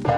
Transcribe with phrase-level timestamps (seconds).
[0.00, 0.08] Tis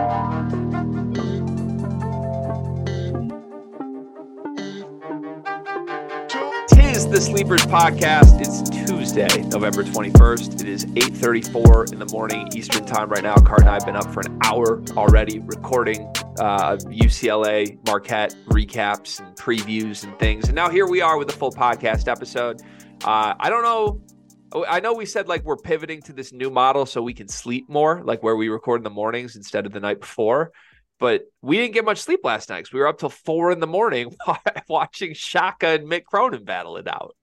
[7.09, 8.41] the Sleepers Podcast.
[8.41, 10.61] It's Tuesday, November 21st.
[10.61, 13.35] It is 8.34 in the morning Eastern time right now.
[13.35, 16.03] Card and I have been up for an hour already recording
[16.39, 20.45] uh, UCLA Marquette recaps and previews and things.
[20.47, 22.63] And now here we are with a full podcast episode.
[23.05, 24.01] Uh, I don't know.
[24.55, 27.69] I know we said like we're pivoting to this new model so we can sleep
[27.69, 30.53] more, like where we record in the mornings instead of the night before
[31.03, 33.59] but we didn't get much sleep last night because we were up till four in
[33.59, 34.15] the morning
[34.69, 37.17] watching Shaka and Mick Cronin battle it out.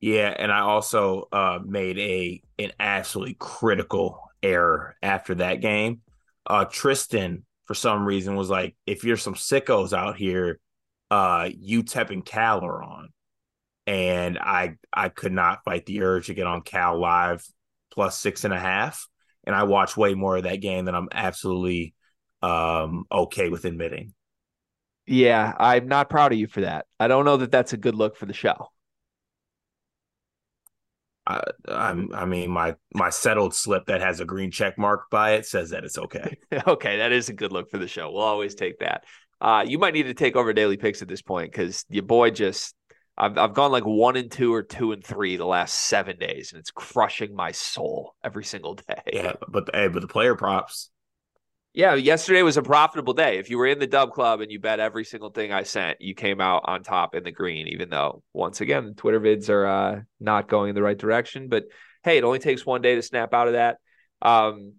[0.00, 6.00] Yeah, and I also uh, made a an absolutely critical error after that game.
[6.44, 10.58] Uh, Tristan, for some reason, was like, "If you're some sickos out here,
[11.08, 13.10] uh, UTEP and Cal are on,"
[13.86, 17.44] and I I could not fight the urge to get on Cal live
[17.92, 19.06] plus six and a half,
[19.44, 21.94] and I watch way more of that game than I'm absolutely
[22.42, 24.14] um, okay with admitting.
[25.06, 26.86] Yeah, I'm not proud of you for that.
[26.98, 28.68] I don't know that that's a good look for the show.
[31.28, 35.32] I, I'm, I mean, my my settled slip that has a green check mark by
[35.32, 36.38] it says that it's okay.
[36.66, 38.10] okay, that is a good look for the show.
[38.10, 39.04] We'll always take that.
[39.40, 42.30] Uh, you might need to take over daily picks at this point because your boy
[42.30, 42.74] just
[43.18, 46.52] I've I've gone like one and two or two and three the last seven days,
[46.52, 49.02] and it's crushing my soul every single day.
[49.12, 50.90] Yeah, but hey, but the player props
[51.76, 53.36] yeah, yesterday was a profitable day.
[53.36, 56.00] If you were in the dub club and you bet every single thing I sent,
[56.00, 59.66] you came out on top in the green, even though once again, Twitter vids are
[59.66, 61.48] uh, not going in the right direction.
[61.48, 61.64] But
[62.02, 63.76] hey, it only takes one day to snap out of that.
[64.22, 64.76] Um,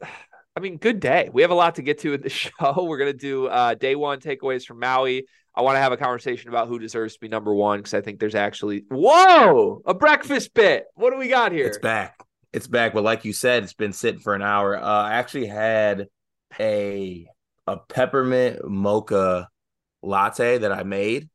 [0.56, 1.28] I mean, good day.
[1.30, 2.84] We have a lot to get to in the show.
[2.84, 5.26] We're going to do uh, day one takeaways from Maui.
[5.58, 8.00] I want to have a conversation about who deserves to be number one because I
[8.00, 10.86] think there's actually, whoa, a breakfast bit.
[10.94, 11.66] What do we got here?
[11.66, 12.14] It's back
[12.52, 14.76] it's back, but like you said, it's been sitting for an hour.
[14.76, 16.08] Uh, I actually had
[16.58, 17.26] a
[17.66, 19.48] a peppermint mocha
[20.02, 21.28] latte that I made,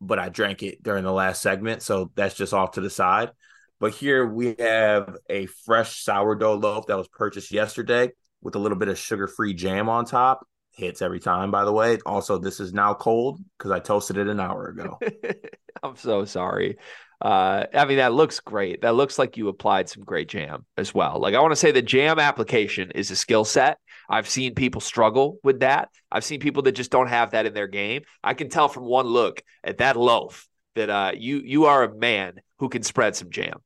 [0.00, 3.30] but I drank it during the last segment, so that's just off to the side.
[3.78, 8.78] But here we have a fresh sourdough loaf that was purchased yesterday with a little
[8.78, 10.46] bit of sugar-free jam on top.
[10.76, 11.98] Hits every time, by the way.
[12.06, 14.98] Also, this is now cold because I toasted it an hour ago.
[15.82, 16.78] I'm so sorry
[17.20, 18.82] uh, I mean, that looks great.
[18.82, 21.18] That looks like you applied some great jam as well.
[21.18, 23.78] Like, I want to say the jam application is a skill set.
[24.08, 25.88] I've seen people struggle with that.
[26.12, 28.02] I've seen people that just don't have that in their game.
[28.22, 31.96] I can tell from one look at that loaf that uh, you you are a
[31.96, 33.60] man who can spread some jam.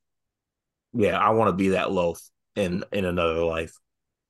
[0.93, 2.21] Yeah, I want to be that loaf
[2.55, 3.75] in in another life.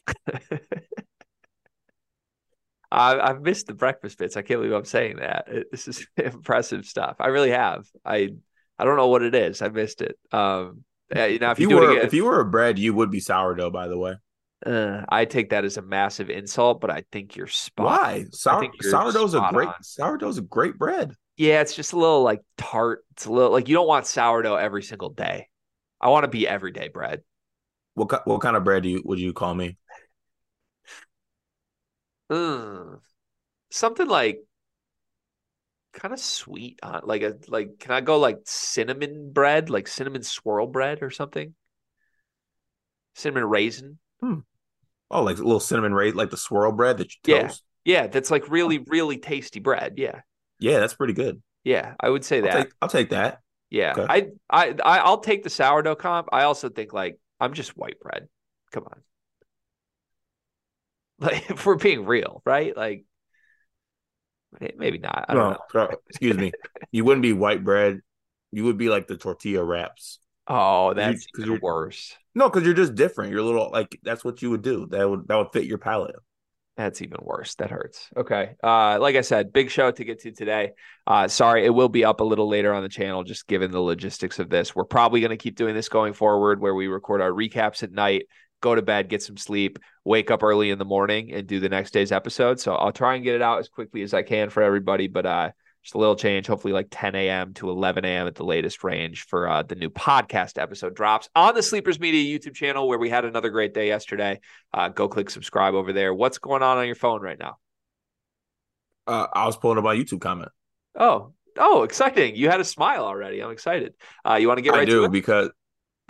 [2.93, 4.37] I, have missed the breakfast bits.
[4.37, 5.49] I can't believe I'm saying that.
[5.71, 7.17] This is impressive stuff.
[7.21, 7.87] I really have.
[8.05, 8.31] I
[8.79, 9.63] I don't know what it is.
[9.63, 10.19] I missed it.
[10.33, 10.85] Um,
[11.15, 12.95] yeah, you know, if, if you, you were again, if you were a bread, you
[12.95, 13.71] would be sourdough.
[13.71, 14.15] By the way,
[14.65, 17.87] uh, I take that as a massive insult, but I think you're spot.
[17.87, 19.83] Why Sour, sourdough's a great on.
[19.83, 21.15] sourdough's a great bread.
[21.37, 23.05] Yeah, it's just a little like tart.
[23.13, 25.49] It's a little like you don't want sourdough every single day.
[26.01, 27.23] I want to be everyday bread.
[27.95, 29.77] What what kind of bread do you would you call me?
[32.31, 33.01] Mm,
[33.71, 34.45] something like
[35.93, 40.23] kind of sweet on like a like can I go like cinnamon bread, like cinnamon
[40.23, 41.55] swirl bread or something?
[43.15, 43.99] Cinnamon raisin.
[44.21, 44.41] Hmm.
[45.11, 47.65] Oh, like a little cinnamon raisin, like the swirl bread that you toast.
[47.85, 49.95] Yeah, yeah, that's like really, really tasty bread.
[49.97, 50.21] Yeah,
[50.59, 51.43] yeah, that's pretty good.
[51.65, 52.63] Yeah, I would say I'll that.
[52.63, 53.41] Take, I'll take that.
[53.71, 54.13] Yeah, okay.
[54.13, 56.29] I, I, I, I'll take the sourdough comp.
[56.33, 58.29] I also think like I'm just white bread.
[58.73, 59.03] Come on,
[61.21, 62.77] like if we're being real, right?
[62.77, 63.05] Like
[64.77, 65.27] Maybe not.
[65.29, 65.97] I don't no, know.
[66.09, 66.53] excuse me.
[66.91, 68.01] You wouldn't be white bread.
[68.51, 70.19] You would be like the tortilla wraps.
[70.49, 72.17] Oh, that's you, you're, worse.
[72.35, 73.31] No, because you're just different.
[73.31, 74.87] You're a little like that's what you would do.
[74.91, 76.17] That would that would fit your palate.
[76.77, 77.55] That's even worse.
[77.57, 78.09] That hurts.
[78.17, 78.55] Okay.
[78.63, 80.73] Uh, like I said, big show to get to today.
[81.07, 83.81] Uh, sorry, it will be up a little later on the channel, just given the
[83.81, 84.75] logistics of this.
[84.75, 87.93] We're probably going to keep doing this going forward, where we record our recaps at
[87.93, 88.27] night
[88.61, 91.69] go to bed, get some sleep, wake up early in the morning, and do the
[91.69, 92.61] next day's episode.
[92.61, 95.09] So I'll try and get it out as quickly as I can for everybody.
[95.09, 95.51] But uh,
[95.83, 97.55] just a little change, hopefully like 10 a.m.
[97.55, 98.27] to 11 a.m.
[98.27, 102.39] at the latest range for uh, the new podcast episode drops on the Sleepers Media
[102.39, 104.41] YouTube channel, where we had another great day yesterday.
[104.75, 106.13] Uh, go click subscribe over there.
[106.13, 107.57] What's going on on your phone right now?
[109.07, 110.51] Uh, I was pulling up my YouTube comment.
[110.95, 112.37] Oh, oh, exciting!
[112.37, 113.41] You had a smile already.
[113.41, 113.95] I'm excited.
[114.25, 115.51] Uh, you want to get right I do because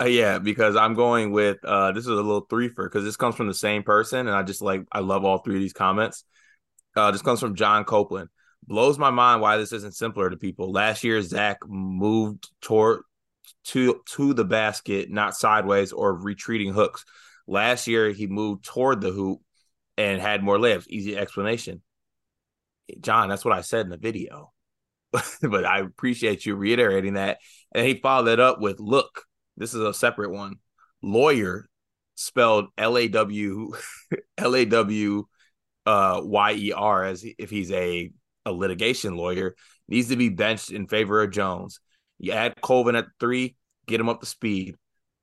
[0.01, 3.35] uh, yeah, because I'm going with uh this is a little threefer because this comes
[3.35, 6.23] from the same person, and I just like I love all three of these comments.
[6.95, 8.29] Uh, this comes from John Copeland.
[8.65, 10.71] Blows my mind why this isn't simpler to people.
[10.71, 13.01] Last year, Zach moved toward
[13.65, 17.05] to to the basket, not sideways or retreating hooks.
[17.47, 19.41] Last year, he moved toward the hoop
[19.97, 20.87] and had more layups.
[20.87, 21.81] Easy explanation.
[22.99, 24.51] John, that's what I said in the video.
[25.41, 27.39] but I appreciate you reiterating that.
[27.73, 29.25] And he followed it up with, look,
[29.57, 30.55] this is a separate one.
[31.01, 31.67] Lawyer
[32.15, 33.71] spelled L A W
[34.37, 35.25] L A W
[35.85, 38.11] uh, Y E R as if he's a
[38.45, 39.55] a litigation lawyer
[39.87, 41.79] needs to be benched in favor of Jones.
[42.17, 43.55] You add Colvin at three,
[43.87, 44.75] get him up to speed.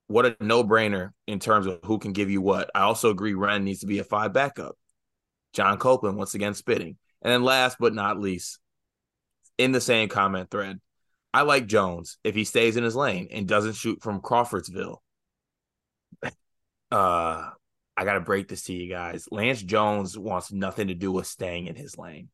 [0.07, 2.71] What a no brainer in terms of who can give you what.
[2.75, 4.77] I also agree Renn needs to be a five backup.
[5.53, 6.97] John Copeland once again spitting.
[7.23, 8.59] And then last but not least,
[9.59, 10.81] in the same comment thread,
[11.33, 15.03] I like Jones if he stays in his lane and doesn't shoot from Crawfordsville.
[16.91, 17.51] Uh,
[17.97, 19.29] I gotta break this to you guys.
[19.31, 22.31] Lance Jones wants nothing to do with staying in his lane,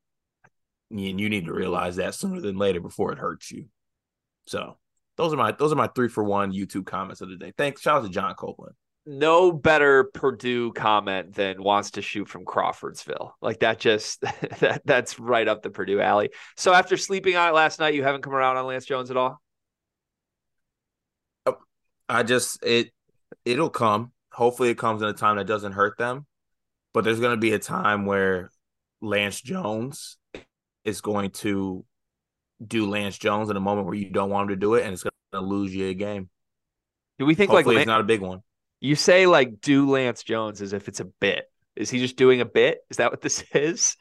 [0.91, 3.67] and you need to realize that sooner than later before it hurts you.
[4.47, 4.79] So
[5.17, 7.53] those are my those are my three for one YouTube comments of the day.
[7.59, 7.81] Thanks.
[7.81, 13.33] Shout out to John Copeland no better Purdue comment than wants to shoot from Crawfordsville.
[13.43, 14.21] Like that just
[14.61, 16.31] that that's right up the Purdue alley.
[16.57, 19.17] So after sleeping on it last night, you haven't come around on Lance Jones at
[19.17, 19.41] all?
[22.09, 22.93] I just it
[23.45, 24.13] it'll come.
[24.33, 26.27] Hopefully it comes in a time that doesn't hurt them.
[26.93, 28.51] But there's gonna be a time where
[29.01, 30.17] Lance Jones
[30.85, 31.85] is going to
[32.65, 34.93] do Lance Jones in a moment where you don't want him to do it, and
[34.93, 36.31] it's gonna lose you a game.
[37.19, 38.43] Do we think Hopefully like it's not a big one?
[38.85, 41.51] You say like do Lance Jones as if it's a bit.
[41.75, 42.81] Is he just doing a bit?
[42.91, 43.97] Is that what this is?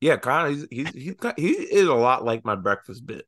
[0.00, 0.68] Yeah, kind of.
[0.70, 3.26] He's, he's he, he is a lot like my breakfast bit.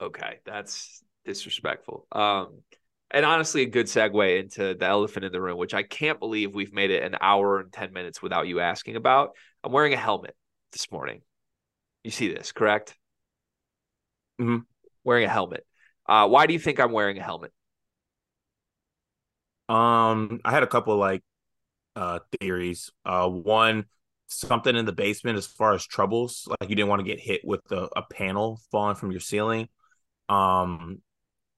[0.00, 2.06] Okay, that's disrespectful.
[2.10, 2.62] Um,
[3.10, 6.54] and honestly, a good segue into the elephant in the room, which I can't believe
[6.54, 9.32] we've made it an hour and ten minutes without you asking about.
[9.62, 10.34] I'm wearing a helmet
[10.72, 11.20] this morning.
[12.02, 12.94] You see this, correct?
[14.40, 14.60] Mm-hmm.
[15.04, 15.66] Wearing a helmet.
[16.08, 17.52] Uh, why do you think I'm wearing a helmet?
[19.68, 21.22] Um, I had a couple like
[21.96, 22.90] uh theories.
[23.04, 23.86] Uh, one
[24.26, 27.42] something in the basement as far as troubles, like you didn't want to get hit
[27.44, 29.68] with a, a panel falling from your ceiling.
[30.28, 31.02] Um,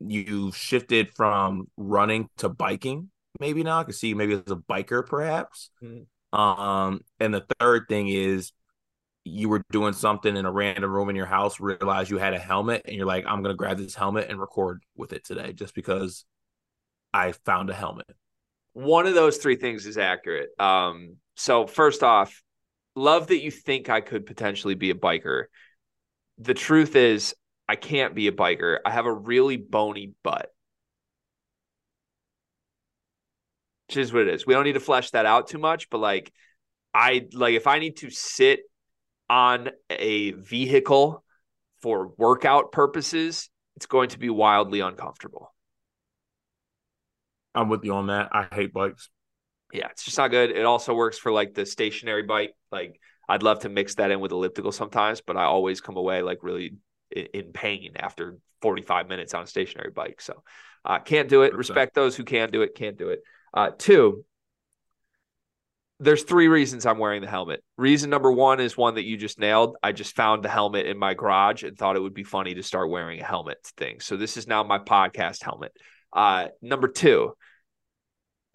[0.01, 3.11] you shifted from running to biking.
[3.41, 5.71] Maybe now I can see maybe as a biker, perhaps.
[5.83, 6.39] Mm-hmm.
[6.39, 8.53] Um, and the third thing is
[9.25, 12.39] you were doing something in a random room in your house, realize you had a
[12.39, 15.75] helmet, and you're like, I'm gonna grab this helmet and record with it today, just
[15.75, 16.25] because
[17.17, 18.07] I found a helmet.
[18.75, 20.51] One of those three things is accurate.
[20.61, 22.43] Um, so first off,
[22.95, 25.45] love that you think I could potentially be a biker.
[26.37, 27.35] The truth is,
[27.67, 28.81] I can't be a biker.
[28.85, 30.51] I have a really bony butt.
[33.89, 34.47] Which is what it is.
[34.47, 36.31] We don't need to flesh that out too much, but like
[36.93, 38.61] I like if I need to sit
[39.31, 41.25] on a vehicle
[41.81, 45.56] for workout purposes, it's going to be wildly uncomfortable.
[47.57, 48.29] I'm with you on that.
[48.33, 49.09] I hate bikes.
[49.73, 50.51] Yeah, it's just not good.
[50.51, 52.55] It also works for like the stationary bike.
[52.71, 56.23] Like I'd love to mix that in with elliptical sometimes, but I always come away
[56.23, 56.77] like really
[57.11, 60.21] in pain after 45 minutes on a stationary bike.
[60.21, 60.43] So
[60.85, 61.53] uh, can't do it.
[61.53, 61.59] 100%.
[61.59, 63.21] Respect those who can do it, can't do it.
[63.53, 64.25] Uh, two,
[65.99, 67.65] there's three reasons I'm wearing the helmet.
[67.79, 69.77] Reason number one is one that you just nailed.
[69.83, 72.63] I just found the helmet in my garage and thought it would be funny to
[72.63, 74.01] start wearing a helmet thing.
[74.01, 75.73] So this is now my podcast helmet.
[76.13, 77.35] Uh, number two,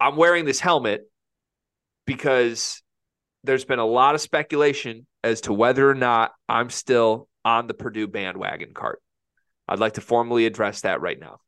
[0.02, 1.08] I'm wearing this helmet
[2.06, 2.82] because
[3.44, 7.74] there's been a lot of speculation as to whether or not I'm still on the
[7.74, 9.00] Purdue bandwagon cart.
[9.68, 11.38] I'd like to formally address that right now.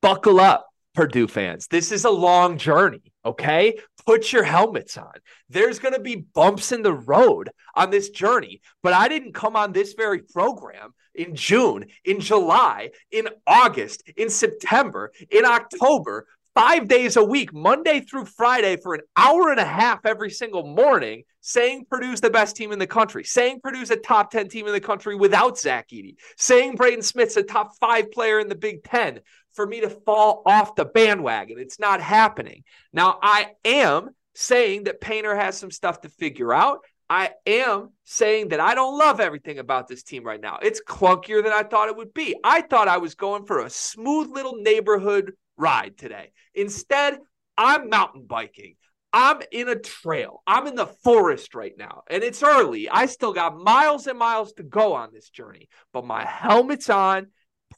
[0.00, 1.66] Buckle up, Purdue fans.
[1.66, 3.78] This is a long journey, okay?
[4.06, 5.12] Put your helmets on.
[5.50, 9.56] There's going to be bumps in the road on this journey, but I didn't come
[9.56, 16.88] on this very program in June, in July, in August, in September, in October, five
[16.88, 21.22] days a week, Monday through Friday, for an hour and a half every single morning,
[21.42, 24.72] saying Purdue's the best team in the country, saying Purdue's a top 10 team in
[24.72, 28.82] the country without Zach Edey, saying Braden Smith's a top five player in the Big
[28.84, 29.20] Ten,
[29.52, 31.58] for me to fall off the bandwagon.
[31.58, 32.64] It's not happening.
[32.92, 36.80] Now, I am saying that Painter has some stuff to figure out.
[37.08, 40.58] I am saying that I don't love everything about this team right now.
[40.60, 42.36] It's clunkier than I thought it would be.
[42.42, 46.32] I thought I was going for a smooth little neighborhood ride today.
[46.54, 47.18] Instead,
[47.56, 48.74] I'm mountain biking.
[49.12, 50.42] I'm in a trail.
[50.46, 52.88] I'm in the forest right now, and it's early.
[52.90, 57.28] I still got miles and miles to go on this journey, but my helmet's on.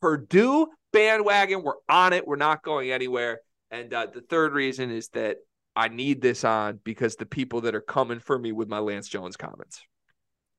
[0.01, 1.63] Purdue bandwagon.
[1.63, 2.27] We're on it.
[2.27, 3.41] We're not going anywhere.
[3.71, 5.37] And uh, the third reason is that
[5.79, 9.07] I need this on because the people that are coming for me with my Lance
[9.07, 9.81] Jones comments.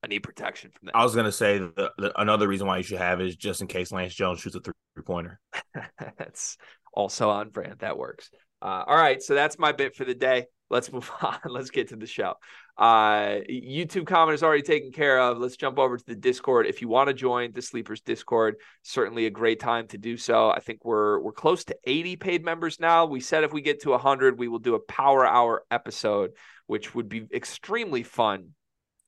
[0.02, 0.96] I need protection from that.
[0.96, 3.68] I was gonna say the, the, another reason why you should have is just in
[3.68, 4.74] case Lance Jones shoots a three
[5.06, 5.42] pointer.
[6.18, 6.56] that's
[6.94, 7.80] also on brand.
[7.80, 8.30] That works.
[8.62, 10.46] Uh, all right, so that's my bit for the day.
[10.70, 11.38] Let's move on.
[11.46, 12.36] Let's get to the show.
[12.80, 15.38] Uh, YouTube comment is already taken care of.
[15.38, 16.66] Let's jump over to the Discord.
[16.66, 20.50] If you want to join the Sleepers Discord, certainly a great time to do so.
[20.50, 23.06] I think we're we're close to 80 paid members now.
[23.06, 26.32] We said if we get to 100, we will do a Power Hour episode,
[26.68, 28.52] which would be extremely fun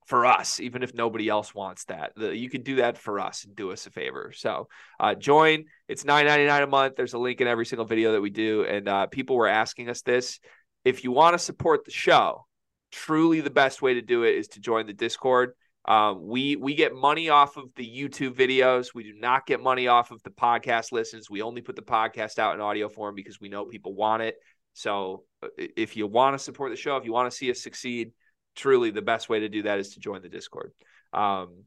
[0.05, 2.11] for us, even if nobody else wants that.
[2.17, 4.33] The, you could do that for us and do us a favor.
[4.35, 4.67] So
[4.99, 5.63] uh, join.
[5.87, 6.97] It's nine ninety nine a month.
[6.97, 8.65] There's a link in every single video that we do.
[8.65, 10.41] And uh, people were asking us this.
[10.83, 12.47] If you want to support the show,
[12.91, 15.53] truly the best way to do it is to join the Discord.
[15.85, 18.93] Um, we we get money off of the YouTube videos.
[18.93, 21.29] We do not get money off of the podcast listens.
[21.29, 24.35] We only put the podcast out in audio form because we know people want it.
[24.73, 27.61] So uh, if you want to support the show, if you want to see us
[27.61, 28.11] succeed,
[28.55, 30.71] truly the best way to do that is to join the Discord.
[31.13, 31.63] Um,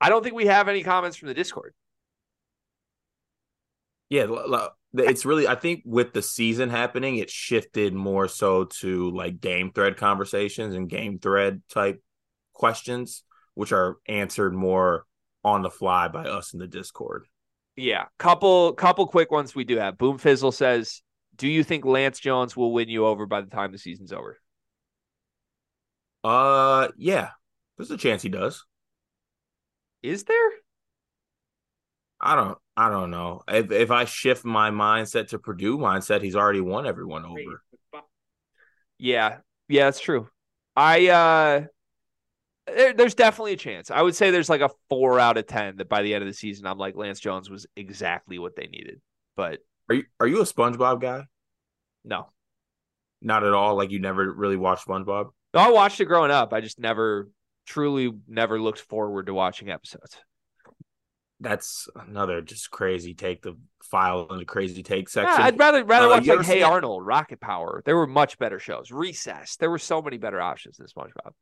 [0.00, 1.74] I don't think we have any comments from the Discord.
[4.10, 4.26] Yeah,
[4.94, 9.70] it's really I think with the season happening, it shifted more so to like game
[9.72, 12.02] thread conversations and game thread type
[12.54, 13.22] questions,
[13.54, 15.04] which are answered more
[15.44, 17.26] on the fly by us in the Discord.
[17.76, 19.98] Yeah, couple couple quick ones we do have.
[19.98, 21.02] Boom Fizzle says,
[21.36, 24.38] "Do you think Lance Jones will win you over by the time the season's over?"
[26.24, 27.30] Uh, yeah,
[27.76, 28.64] there's a chance he does.
[30.02, 30.50] Is there?
[32.20, 32.58] I don't.
[32.76, 33.42] I don't know.
[33.48, 37.62] If if I shift my mindset to Purdue mindset, he's already won everyone over.
[38.98, 40.28] Yeah, yeah, that's true.
[40.76, 41.64] I uh,
[42.66, 43.90] there, there's definitely a chance.
[43.90, 46.28] I would say there's like a four out of ten that by the end of
[46.28, 49.00] the season, I'm like Lance Jones was exactly what they needed.
[49.36, 51.24] But are you are you a SpongeBob guy?
[52.04, 52.30] No,
[53.22, 53.76] not at all.
[53.76, 55.30] Like you never really watched SpongeBob.
[55.54, 56.52] No, I watched it growing up.
[56.52, 57.28] I just never,
[57.66, 60.16] truly, never looked forward to watching episodes.
[61.40, 63.42] That's another just crazy take.
[63.42, 65.38] The file in the crazy take section.
[65.38, 67.82] Yeah, I'd rather rather uh, watch like Hey Arnold, Rocket Power.
[67.84, 68.90] There were much better shows.
[68.90, 69.56] Recess.
[69.56, 71.32] There were so many better options than SpongeBob.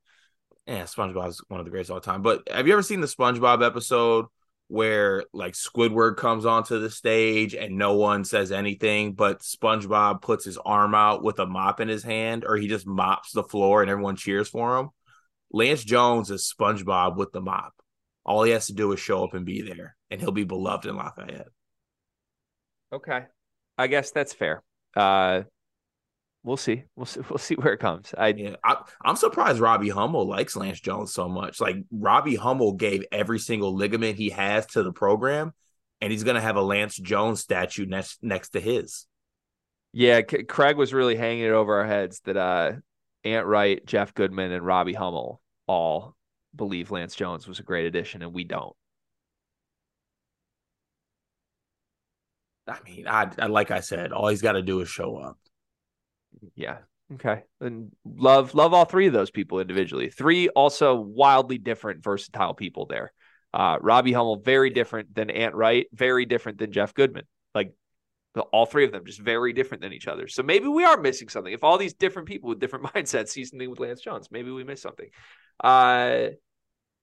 [0.66, 2.22] Yeah, SpongeBob is one of the greatest all time.
[2.22, 4.26] But have you ever seen the SpongeBob episode
[4.68, 10.44] where like Squidward comes onto the stage and no one says anything, but SpongeBob puts
[10.44, 13.82] his arm out with a mop in his hand, or he just mops the floor
[13.82, 14.90] and everyone cheers for him.
[15.52, 17.72] Lance Jones is SpongeBob with the mop.
[18.26, 20.84] All he has to do is show up and be there, and he'll be beloved
[20.84, 21.46] in Lafayette.
[22.92, 23.24] Okay,
[23.78, 24.64] I guess that's fair.
[24.96, 25.42] Uh,
[26.42, 26.82] we'll see.
[26.96, 27.20] We'll see.
[27.30, 28.12] We'll see where it comes.
[28.18, 31.60] I, yeah, I am surprised Robbie Hummel likes Lance Jones so much.
[31.60, 35.52] Like Robbie Hummel gave every single ligament he has to the program,
[36.00, 39.06] and he's gonna have a Lance Jones statue next next to his.
[39.92, 42.72] Yeah, C- Craig was really hanging it over our heads that uh,
[43.22, 46.15] Ant Wright, Jeff Goodman, and Robbie Hummel all
[46.56, 48.74] believe Lance Jones was a great addition, and we don't.
[52.68, 55.38] I mean, I, I like I said, all he's got to do is show up.
[56.54, 56.78] Yeah.
[57.14, 57.44] Okay.
[57.60, 60.10] And love love all three of those people individually.
[60.10, 63.12] Three also wildly different, versatile people there.
[63.54, 67.24] Uh, Robbie Hummel, very different than Ant Wright, very different than Jeff Goodman.
[67.54, 67.72] Like
[68.52, 70.28] all three of them, just very different than each other.
[70.28, 71.52] So maybe we are missing something.
[71.52, 74.64] If all these different people with different mindsets see something with Lance Jones, maybe we
[74.64, 75.08] miss something.
[75.62, 76.28] Uh,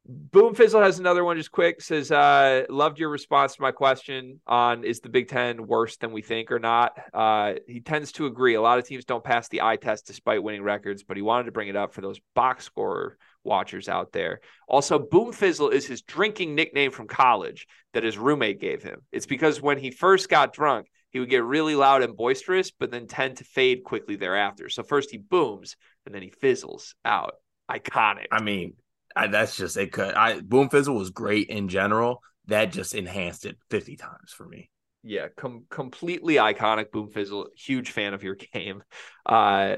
[0.05, 1.81] Boom Fizzle has another one just quick.
[1.81, 6.11] Says, uh, loved your response to my question on is the Big Ten worse than
[6.11, 6.97] we think or not?
[7.13, 8.55] Uh, he tends to agree.
[8.55, 11.45] A lot of teams don't pass the eye test despite winning records, but he wanted
[11.45, 14.41] to bring it up for those box score watchers out there.
[14.67, 19.03] Also, Boom Fizzle is his drinking nickname from college that his roommate gave him.
[19.13, 22.91] It's because when he first got drunk, he would get really loud and boisterous, but
[22.91, 24.67] then tend to fade quickly thereafter.
[24.67, 27.35] So first he booms and then he fizzles out.
[27.71, 28.27] Iconic.
[28.31, 28.73] I mean,
[29.15, 29.91] I, that's just it.
[29.91, 32.21] Could I Boom Fizzle was great in general.
[32.47, 34.69] That just enhanced it fifty times for me.
[35.03, 36.91] Yeah, com- completely iconic.
[36.91, 38.83] Boom Fizzle, huge fan of your game.
[39.25, 39.75] Uh,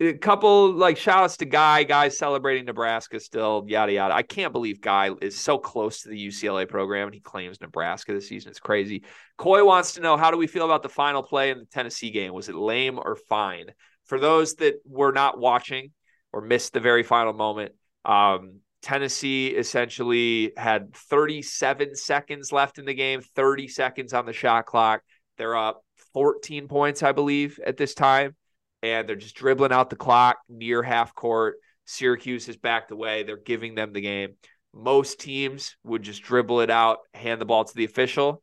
[0.00, 4.14] a couple like shout outs to Guy, guys celebrating Nebraska still, yada yada.
[4.14, 8.12] I can't believe Guy is so close to the UCLA program and he claims Nebraska
[8.12, 8.50] this season.
[8.50, 9.04] It's crazy.
[9.36, 12.10] Coy wants to know how do we feel about the final play in the Tennessee
[12.10, 12.32] game?
[12.32, 13.66] Was it lame or fine?
[14.04, 15.90] For those that were not watching
[16.32, 17.72] or missed the very final moment,
[18.04, 24.66] um, Tennessee essentially had 37 seconds left in the game, 30 seconds on the shot
[24.66, 25.02] clock.
[25.36, 25.82] They're up
[26.14, 28.36] 14 points, I believe, at this time.
[28.82, 31.56] And they're just dribbling out the clock near half court.
[31.84, 33.24] Syracuse has backed away.
[33.24, 34.34] They're giving them the game.
[34.72, 38.42] Most teams would just dribble it out, hand the ball to the official.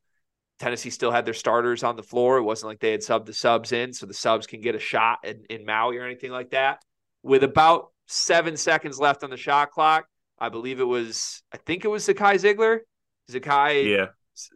[0.59, 2.37] Tennessee still had their starters on the floor.
[2.37, 4.79] It wasn't like they had subbed the subs in, so the subs can get a
[4.79, 6.79] shot in, in Maui or anything like that.
[7.23, 10.05] With about seven seconds left on the shot clock.
[10.37, 12.79] I believe it was, I think it was Zakai Zeigler.
[13.31, 14.07] Zakai, Yeah.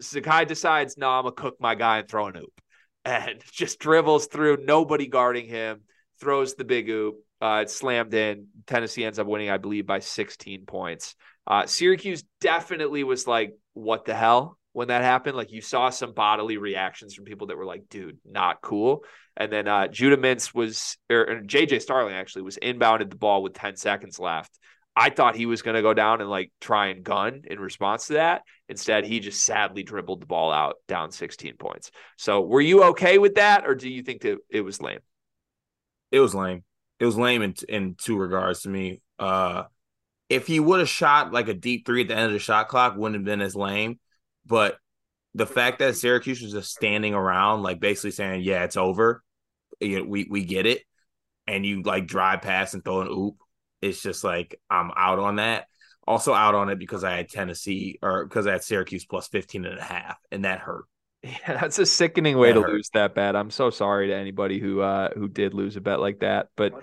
[0.02, 2.62] Zakai decides, no, I'm gonna cook my guy and throw an oop,
[3.06, 5.82] and just dribbles through, nobody guarding him,
[6.20, 7.16] throws the big oop.
[7.42, 8.48] Uh, it's slammed in.
[8.68, 11.16] Tennessee ends up winning, I believe, by 16 points.
[11.48, 14.59] Uh, Syracuse definitely was like, what the hell?
[14.74, 18.20] When that happened, like you saw some bodily reactions from people that were like, dude,
[18.24, 19.04] not cool.
[19.36, 23.42] And then uh, Judah Mintz was, or, or JJ Starling actually was inbounded the ball
[23.42, 24.58] with 10 seconds left.
[24.96, 28.08] I thought he was going to go down and like try and gun in response
[28.08, 28.42] to that.
[28.68, 31.92] Instead, he just sadly dribbled the ball out down 16 points.
[32.18, 35.00] So, were you okay with that, or do you think that it was lame?
[36.12, 36.64] It was lame.
[37.00, 39.02] It was lame in in two regards to me.
[39.18, 39.64] Uh,
[40.28, 42.68] if he would have shot like a deep three at the end of the shot
[42.68, 44.00] clock, wouldn't have been as lame.
[44.50, 44.78] But
[45.36, 49.24] the fact that Syracuse was just standing around, like basically saying, "Yeah, it's over,"
[49.80, 50.84] you know, we we get it,
[51.48, 53.36] and you like drive past and throw an oop.
[53.82, 55.68] It's just like I'm out on that.
[56.08, 59.66] Also out on it because I had Tennessee or because I had Syracuse plus 15
[59.66, 60.86] and a half, and that hurt.
[61.24, 62.70] Yeah, that's a sickening way That to hurt.
[62.72, 63.36] lose that bet.
[63.36, 66.48] I'm so sorry to anybody who uh who did lose a bet like that.
[66.56, 66.74] But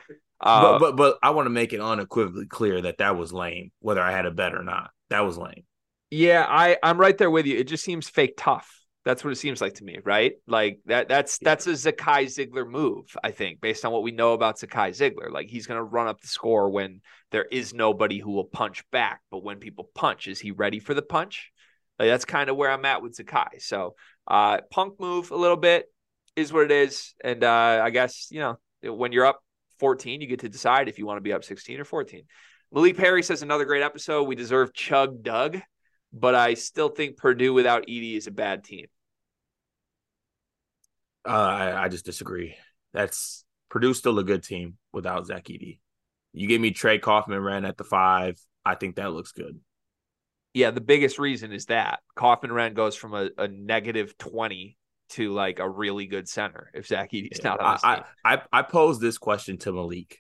[0.41, 3.73] uh, but but but I want to make it unequivocally clear that that was lame,
[3.81, 4.91] whether I had a bet or not.
[5.11, 5.65] That was lame.
[6.11, 7.57] Yeah, I I'm right there with you.
[7.59, 8.71] It just seems fake tough.
[9.05, 10.35] That's what it seems like to me, right?
[10.47, 11.51] Like that that's Yeah.
[11.51, 15.31] that's a Zakai Zeigler move, I think, based on what we know about Zakai Zeigler.
[15.31, 18.89] Like he's going to run up the score when there is nobody who will punch
[18.91, 21.53] back, but when people punch, is he ready for the punch?
[21.99, 23.61] Like that's kind of where I'm at with Zakai.
[23.61, 23.95] So,
[24.27, 25.87] uh punk move a little bit
[26.35, 29.41] is what it is and uh I guess, you know, when you're up
[29.79, 32.25] 14, you get to decide if you want to be up 16 or 14.
[32.73, 34.25] Malik Perry says another great episode.
[34.25, 35.61] We deserve Chug Doug
[36.19, 38.87] but I still think Purdue without Edey is a bad team.
[41.27, 42.57] Uh, I, I just disagree.
[42.95, 45.81] That's Purdue's still a good team without Zach Edey.
[46.33, 48.39] You give me Trey Kaufman-Renn at the five.
[48.65, 49.61] I think that looks good.
[50.55, 55.59] Yeah, the biggest reason is that Kaufman-Renn goes from a, a negative 20 to like
[55.59, 58.03] a really good center if Zach Edey's not on I.
[58.25, 60.19] I, I I posed this question to Malik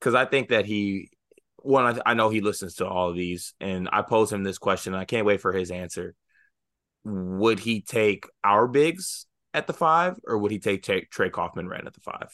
[0.00, 1.10] because I think that he
[1.68, 4.58] one I, I know he listens to all of these, and I posed him this
[4.58, 4.94] question.
[4.94, 6.14] I can't wait for his answer.
[7.04, 11.92] Would he take our bigs at the five, or would he take Trey, Kaufman-Renn at
[11.92, 12.30] the five?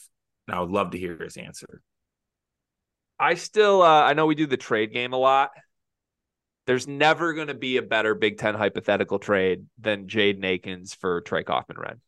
[0.47, 1.81] And I would love to hear his answer.
[3.19, 5.51] I still uh, I know we do the trade game a lot.
[6.65, 11.21] There's never going to be a better Big Ten hypothetical trade than Jade Nakins for
[11.21, 11.99] Trey Kaufman-Renn.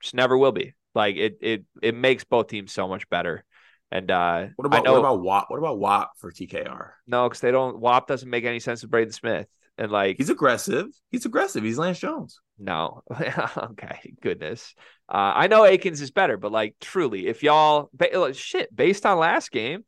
[0.00, 0.74] Just never will be.
[0.94, 3.44] Like it it it makes both teams so much better.
[3.92, 5.46] And uh What about know, what about Watt?
[5.48, 6.90] What about Watt for TKR?
[7.06, 9.46] no, because they don't WAP doesn't make any sense with Braden Smith.
[9.78, 10.86] And like He's aggressive.
[11.10, 11.64] He's aggressive.
[11.64, 12.38] He's Lance Jones.
[12.58, 13.02] No.
[13.56, 14.12] okay.
[14.22, 14.74] Goodness.
[15.08, 19.18] Uh, I know Akins is better, but like truly, if y'all ba- shit based on
[19.18, 19.84] last game,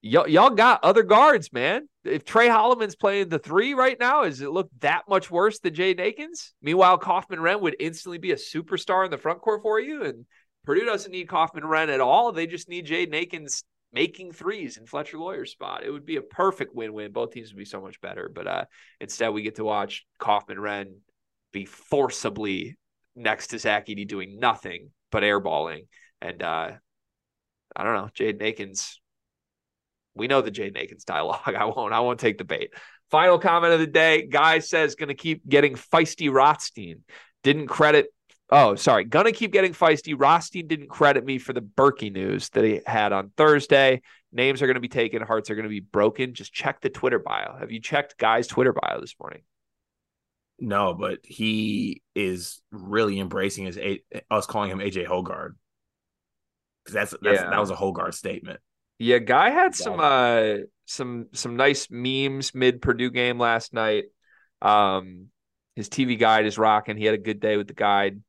[0.00, 1.88] y'all y'all got other guards, man.
[2.04, 5.74] If Tre Holloman's playing the three right now, does it look that much worse than
[5.74, 6.54] Jay Akins?
[6.62, 10.24] Meanwhile, Kaufman-Renn would instantly be a superstar in the front court for you, and
[10.68, 12.30] Purdue doesn't need Kaufman-Renn at all.
[12.30, 15.82] They just need Jay Akins making threes in Fletcher Loyer's spot.
[15.82, 17.10] It would be a perfect win-win.
[17.10, 18.64] Both teams would be so much better, but uh,
[19.00, 20.96] instead we get to watch Kaufman-Renn
[21.54, 22.76] be forcibly
[23.16, 25.86] next to Zach Edey doing nothing but airballing.
[26.20, 26.72] And uh
[27.74, 28.96] I don't know, Jade Nakins.
[30.14, 31.40] We know the Jade Nakins dialogue.
[31.46, 32.74] I won't, I won't take the bait.
[33.10, 34.26] Final comment of the day.
[34.26, 37.04] Guy says gonna keep getting feisty Rothstein.
[37.42, 38.08] Didn't credit
[38.50, 39.04] Oh, sorry.
[39.04, 40.14] Gonna keep getting feisty.
[40.18, 44.00] Rothstein didn't credit me for the Berkey news that he had on Thursday.
[44.32, 45.22] Names are going to be taken.
[45.22, 46.34] Hearts are going to be broken.
[46.34, 47.56] Just check the Twitter bio.
[47.58, 49.40] Have you checked Guy's Twitter bio this morning?
[50.60, 55.54] No, but he is really embracing his a- us calling him AJ Hoggard.
[56.84, 57.50] Because that's, that's Yeah.
[57.50, 58.60] that was a Hoggard statement.
[58.98, 60.54] Yeah, guy had some uh
[60.86, 64.06] some some nice memes mid Purdue game last night.
[64.60, 65.28] Um
[65.76, 66.96] his TV guide is rocking.
[66.96, 68.20] He had a good day with the guide.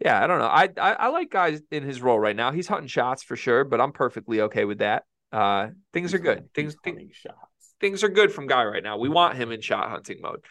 [0.00, 0.46] Yeah, I don't know.
[0.46, 2.52] I I, I like guys in his role right now.
[2.52, 5.04] He's hunting shots for sure, but I'm perfectly okay with that.
[5.32, 6.52] Uh things are good.
[6.54, 7.36] Things things, shots.
[7.80, 8.98] things are good from guy right now.
[8.98, 10.44] We want him in shot hunting mode.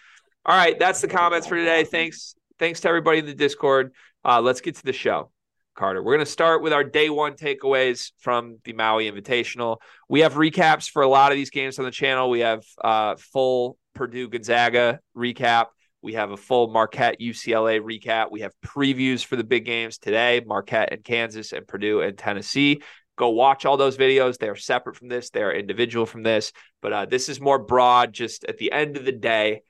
[0.45, 1.83] All right, that's the comments for today.
[1.83, 3.93] Thanks thanks to everybody in the Discord.
[4.23, 5.31] Uh let's get to the show.
[5.75, 6.03] Carter.
[6.03, 9.77] We're going to start with our day one takeaways from the Maui Invitational.
[10.09, 12.29] We have recaps for a lot of these games on the channel.
[12.29, 15.67] We have uh, full Purdue Gonzaga recap.
[16.01, 18.31] We have a full Marquette UCLA recap.
[18.31, 22.81] We have previews for the big games today Marquette and Kansas, and Purdue and Tennessee.
[23.17, 24.37] Go watch all those videos.
[24.37, 26.53] They are separate from this, they are individual from this.
[26.81, 29.61] But uh, this is more broad, just at the end of the day.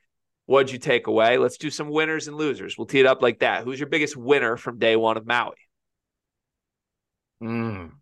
[0.46, 1.38] What'd you take away?
[1.38, 2.76] Let's do some winners and losers.
[2.78, 3.64] We'll tee it up like that.
[3.64, 5.54] Who's your biggest winner from day one of Maui?
[7.42, 7.92] Mm.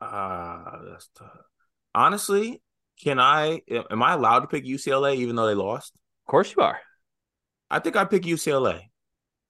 [0.00, 1.28] Ah, that's tough.
[1.94, 2.62] Honestly,
[3.02, 3.62] can I?
[3.90, 5.92] Am I allowed to pick UCLA even though they lost?
[6.26, 6.78] Of course you are.
[7.70, 8.82] I think I pick UCLA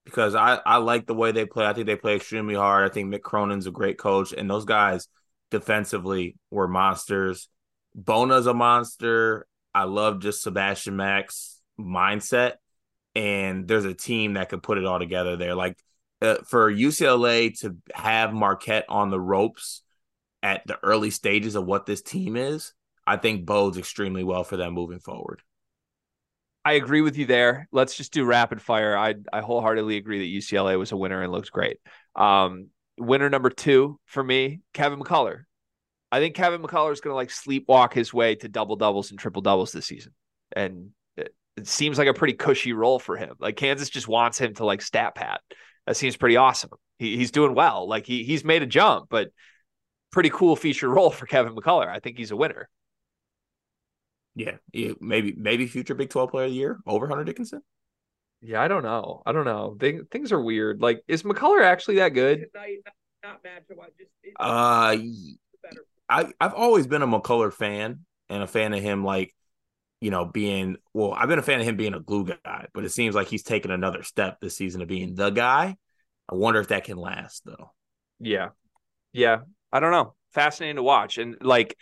[0.04, 1.66] because I I like the way they play.
[1.66, 2.90] I think they play extremely hard.
[2.90, 5.08] I think Mick Cronin's a great coach, and those guys
[5.50, 7.48] defensively were monsters.
[7.94, 9.46] Bona's a monster.
[9.74, 12.54] I love just Sebastian Mack's mindset,
[13.14, 15.54] and there's a team that could put it all together there.
[15.54, 15.76] Like
[16.22, 19.82] uh, for UCLA to have Marquette on the ropes
[20.42, 22.72] at the early stages of what this team is,
[23.06, 25.42] I think bodes extremely well for them moving forward.
[26.64, 27.68] I agree with you there.
[27.72, 28.96] Let's just do rapid fire.
[28.96, 31.78] I I wholeheartedly agree that UCLA was a winner and looks great.
[32.14, 35.44] Um, winner number two for me, Kevin McCullar.
[36.12, 39.18] I think Kevin McCullar is going to like sleepwalk his way to double doubles and
[39.18, 40.12] triple doubles this season,
[40.54, 43.36] and it, it, seems like a pretty cushy role for him.
[43.38, 45.40] Like Kansas just wants him to like stat pat.
[45.86, 46.70] That seems pretty awesome.
[46.98, 47.88] He, he's doing well.
[47.88, 49.28] Like he he's made a jump, but
[50.10, 51.88] pretty cool feature role for Kevin McCullar.
[51.88, 52.68] I think he's a winner.
[54.34, 57.62] Yeah, yeah, maybe maybe future Big Twelve Player of the Year over Hunter Dickinson.
[58.40, 59.22] Yeah, I don't know.
[59.26, 59.76] I don't know.
[59.78, 60.80] They, things are weird.
[60.80, 62.46] Like, is McCullar actually that good?
[62.54, 62.64] Not,
[63.22, 63.42] not
[63.98, 64.96] just, uh,
[66.08, 69.34] I I've always been a McCullar fan and a fan of him, like
[70.00, 71.12] you know, being well.
[71.12, 73.42] I've been a fan of him being a glue guy, but it seems like he's
[73.42, 75.76] taken another step this season of being the guy.
[76.28, 77.72] I wonder if that can last though.
[78.20, 78.50] Yeah,
[79.12, 79.40] yeah.
[79.72, 80.14] I don't know.
[80.32, 81.76] Fascinating to watch, and like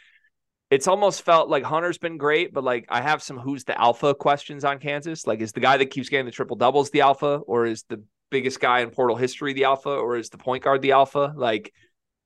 [0.71, 4.15] it's almost felt like Hunter's been great, but like I have some who's the alpha
[4.15, 5.27] questions on Kansas.
[5.27, 8.03] Like, is the guy that keeps getting the triple doubles the alpha, or is the
[8.31, 11.33] biggest guy in portal history the alpha, or is the point guard the alpha?
[11.35, 11.73] Like,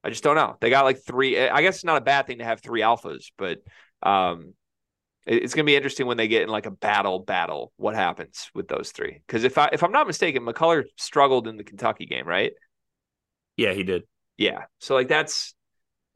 [0.03, 0.57] I just don't know.
[0.61, 1.39] They got like three.
[1.39, 3.59] I guess it's not a bad thing to have three alphas, but
[4.03, 4.55] um,
[5.25, 7.21] it's going to be interesting when they get in like a battle.
[7.21, 9.23] Battle, what happens with those three?
[9.25, 12.53] Because if I if I'm not mistaken, McCullar struggled in the Kentucky game, right?
[13.57, 14.03] Yeah, he did.
[14.37, 15.55] Yeah, so like that's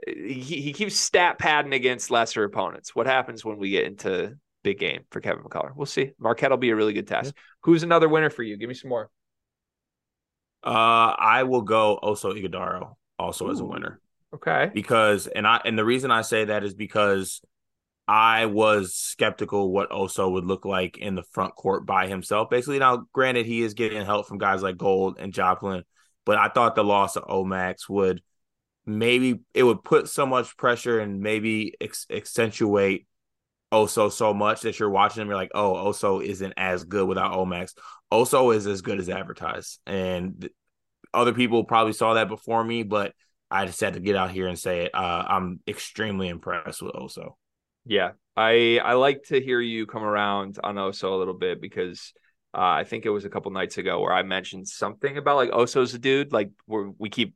[0.07, 2.95] he, he keeps stat padding against lesser opponents.
[2.95, 5.75] What happens when we get into big game for Kevin McCullar?
[5.75, 6.13] We'll see.
[6.19, 7.33] Marquette will be a really good test.
[7.35, 7.43] Yeah.
[7.63, 8.57] Who's another winner for you?
[8.57, 9.11] Give me some more.
[10.63, 14.01] Uh, I will go Oso Ighodaro also Ooh, as a winner.
[14.35, 14.71] Okay.
[14.75, 17.41] Because and I and the reason I say that is because
[18.09, 22.51] I was skeptical what Oso would look like in the front court by himself.
[22.51, 25.85] Basically, now granted he is getting help from guys like Gold and Joplin,
[26.25, 28.23] but I thought the loss of Omax would
[28.87, 33.07] maybe it would put so much pressure and maybe ex- accentuate
[33.73, 37.33] Oso so much that you're watching him, you're like, oh, Oso isn't as good without
[37.33, 37.75] Omax.
[38.13, 39.81] Oso is as good as advertised.
[39.87, 40.49] And
[41.13, 43.13] other people probably saw that before me, but
[43.51, 44.95] I just had to get out here and say it.
[44.95, 47.35] Uh, I'm extremely impressed with Oso.
[47.85, 48.13] Yeah.
[48.37, 52.13] I I like to hear you come around on Oso a little bit because
[52.57, 55.51] uh, I think it was a couple nights ago where I mentioned something about like
[55.51, 56.33] Oso's a dude.
[56.33, 57.35] Like we we keep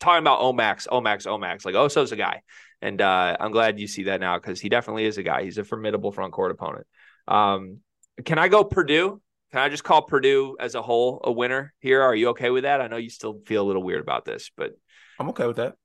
[0.00, 1.64] talking about Omax, Omax, Omax.
[1.64, 2.42] Like Oso's a guy,
[2.82, 5.44] and uh, I'm glad you see that now because he definitely is a guy.
[5.44, 6.86] He's a formidable front court opponent.
[7.28, 7.78] Um,
[8.24, 9.22] can I go Purdue?
[9.52, 12.02] Can I just call Purdue as a whole a winner here?
[12.02, 12.80] Are you okay with that?
[12.80, 14.72] I know you still feel a little weird about this, but
[15.20, 15.76] I'm okay with that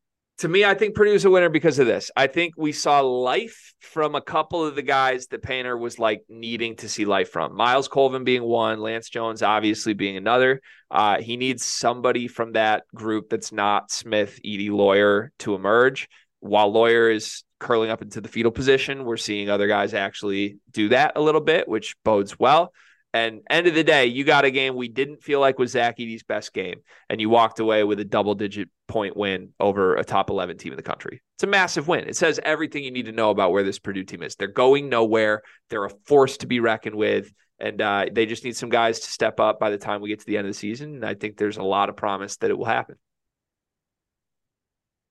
[0.42, 2.10] to me, I think Purdue's a winner because of this.
[2.16, 6.24] I think we saw life from a couple of the guys that Painter was like
[6.30, 7.56] needing to see life from.
[7.56, 10.60] Myles Colvin being one, Lance Jones obviously being another.
[10.90, 16.10] Uh, he needs somebody from that group that's not Smith, Edey, Loyer to emerge.
[16.40, 20.90] While Loyer is curling up into the fetal position, we're seeing other guys actually do
[20.90, 22.74] that a little bit, which bodes well.
[23.14, 25.98] And end of the day, you got a game we didn't feel like was Zach
[25.98, 30.04] Edey's best game, and you walked away with a double digit point win over a
[30.04, 31.22] top 11 team in the country.
[31.36, 32.08] It's a massive win.
[32.08, 34.36] It says everything you need to know about where this Purdue team is.
[34.36, 35.42] They're going nowhere.
[35.70, 39.08] They're a force to be reckoned with, and uh, they just need some guys to
[39.08, 40.96] step up by the time we get to the end of the season.
[40.96, 42.96] And I think there's a lot of promise that it will happen.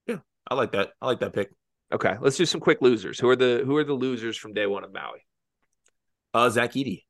[0.07, 0.17] Yeah,
[0.49, 0.89] I like that.
[0.99, 1.51] I like that pick.
[1.93, 3.19] Okay, let's do some quick losers.
[3.19, 5.19] Who are the who are the losers from day one of Maui?
[6.33, 7.03] Uh, Zach Edey.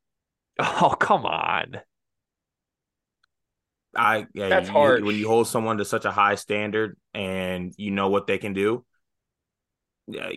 [0.58, 1.80] Oh, come on.
[3.94, 5.04] I yeah, that's you, hard.
[5.04, 8.52] When you hold someone to such a high standard and you know what they can
[8.54, 8.84] do,
[10.06, 10.30] yeah,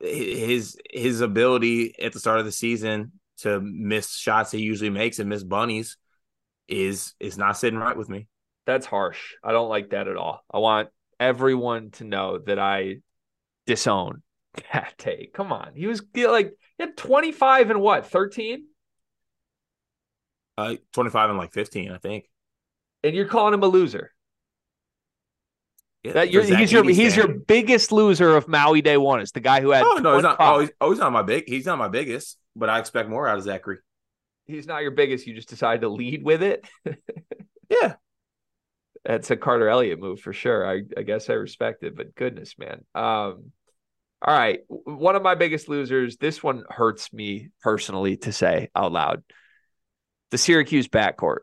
[0.00, 5.18] his his ability at the start of the season to miss shots he usually makes
[5.18, 5.96] and miss bunnies
[6.68, 8.28] is is not sitting right with me.
[8.66, 9.34] That's harsh.
[9.42, 10.44] I don't like that at all.
[10.52, 12.96] I want everyone to know that I
[13.66, 14.22] disown
[14.72, 15.32] that take.
[15.32, 18.66] Come on, he was like he had twenty five and what thirteen.
[20.60, 22.28] Uh, 25 and like 15, I think.
[23.02, 24.12] And you're calling him a loser.
[26.02, 29.20] Yeah, that you're, he's your he's your biggest loser of Maui Day One.
[29.20, 29.84] Is the guy who had.
[29.84, 30.36] Oh no, he's not.
[30.38, 31.44] Oh he's, oh, he's not my big.
[31.46, 33.78] He's not my biggest, but I expect more out of Zachary.
[34.46, 35.26] He's not your biggest.
[35.26, 36.66] You just decided to lead with it.
[37.68, 37.96] yeah,
[39.04, 40.66] that's a Carter Elliott move for sure.
[40.66, 42.84] I, I guess I respect it, but goodness, man.
[42.94, 43.52] Um,
[44.22, 44.60] All right.
[44.68, 46.16] One of my biggest losers.
[46.16, 49.22] This one hurts me personally to say out loud.
[50.30, 51.38] The Syracuse backcourt.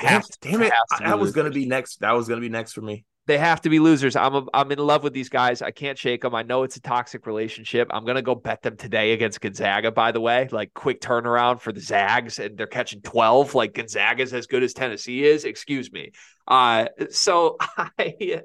[0.00, 0.72] Damn, damn it!
[1.00, 2.00] That was going to be next.
[2.00, 3.04] That was going to be next for me.
[3.26, 4.16] They have to be losers.
[4.16, 5.62] I'm a, I'm in love with these guys.
[5.62, 6.34] I can't shake them.
[6.34, 7.88] I know it's a toxic relationship.
[7.90, 9.92] I'm gonna go bet them today against Gonzaga.
[9.92, 13.54] By the way, like quick turnaround for the Zags, and they're catching 12.
[13.54, 15.44] Like Gonzaga's as good as Tennessee is.
[15.44, 16.10] Excuse me.
[16.46, 17.56] Uh, so
[17.98, 18.42] I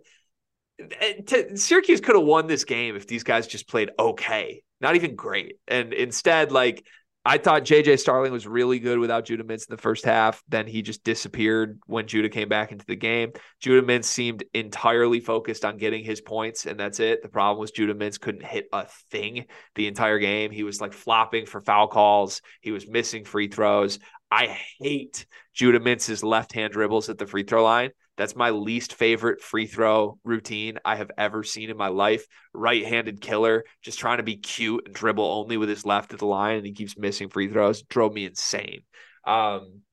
[1.28, 5.16] to, Syracuse could have won this game if these guys just played okay, not even
[5.16, 5.58] great.
[5.68, 6.86] And instead, like
[7.30, 10.42] I thought JJ Starling was really good without Judah Mintz in the first half.
[10.50, 13.34] Then he just disappeared when Judah came back into the game.
[13.60, 17.22] Judah Mintz seemed entirely focused on getting his points, and that's it.
[17.22, 20.50] The problem was Judah Mintz couldn't hit a thing the entire game.
[20.50, 24.00] He was like flopping for foul calls, he was missing free throws.
[24.32, 24.48] I
[24.80, 27.92] hate Judah Mintz's left hand dribbles at the free throw line.
[28.20, 32.26] That's my least favorite free throw routine I have ever seen in my life.
[32.54, 36.20] Right handed killer, just trying to be cute and dribble only with his left at
[36.20, 37.82] the line, and he keeps missing free throws.
[37.84, 38.82] Drove me insane.
[39.26, 39.84] Um,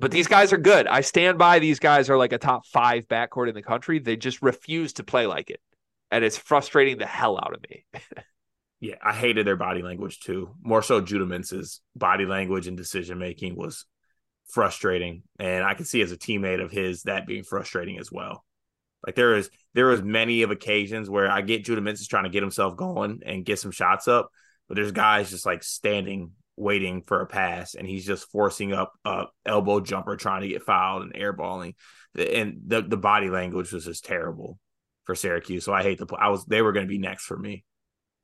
[0.00, 0.86] but these guys are good.
[0.86, 3.98] I stand by these guys are like a top five backcourt in the country.
[3.98, 5.60] They just refuse to play like it.
[6.10, 7.84] And it's frustrating the hell out of me.
[8.80, 10.54] yeah, I hated their body language too.
[10.62, 13.84] More so Judah Mintz's body language and decision making was
[14.48, 15.22] frustrating.
[15.38, 18.44] And I can see as a teammate of his that being frustrating as well.
[19.06, 22.24] Like there is there was many of occasions where I get Judah Mintz is trying
[22.24, 24.30] to get himself going and get some shots up,
[24.68, 28.92] but there's guys just like standing waiting for a pass and he's just forcing up
[29.04, 31.74] a elbow jumper trying to get fouled and airballing.
[32.16, 34.58] And the the body language was just terrible
[35.04, 35.64] for Syracuse.
[35.64, 37.64] So I hate the I was they were going to be next for me.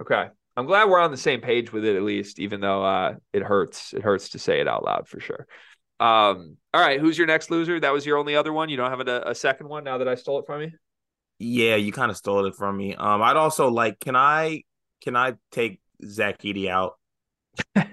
[0.00, 0.28] Okay.
[0.56, 3.42] I'm glad we're on the same page with it at least, even though uh, it
[3.42, 3.94] hurts.
[3.94, 5.46] It hurts to say it out loud for sure.
[6.00, 7.78] Um, all right, who's your next loser?
[7.78, 8.70] That was your only other one.
[8.70, 10.70] You don't have a, a second one now that I stole it from you.
[11.38, 12.94] Yeah, you kind of stole it from me.
[12.94, 14.64] Um, I'd also like, can I
[15.02, 16.98] can I take Zach Edey out?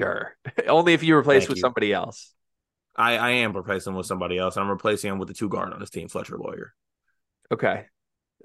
[0.00, 0.36] sure.
[0.68, 1.62] only if you replace Thank with you.
[1.62, 2.32] somebody else.
[2.96, 4.56] I, I am replacing with somebody else.
[4.56, 6.72] I'm replacing him with the two guard on his team, Fletcher Loyer.
[7.50, 7.86] Okay.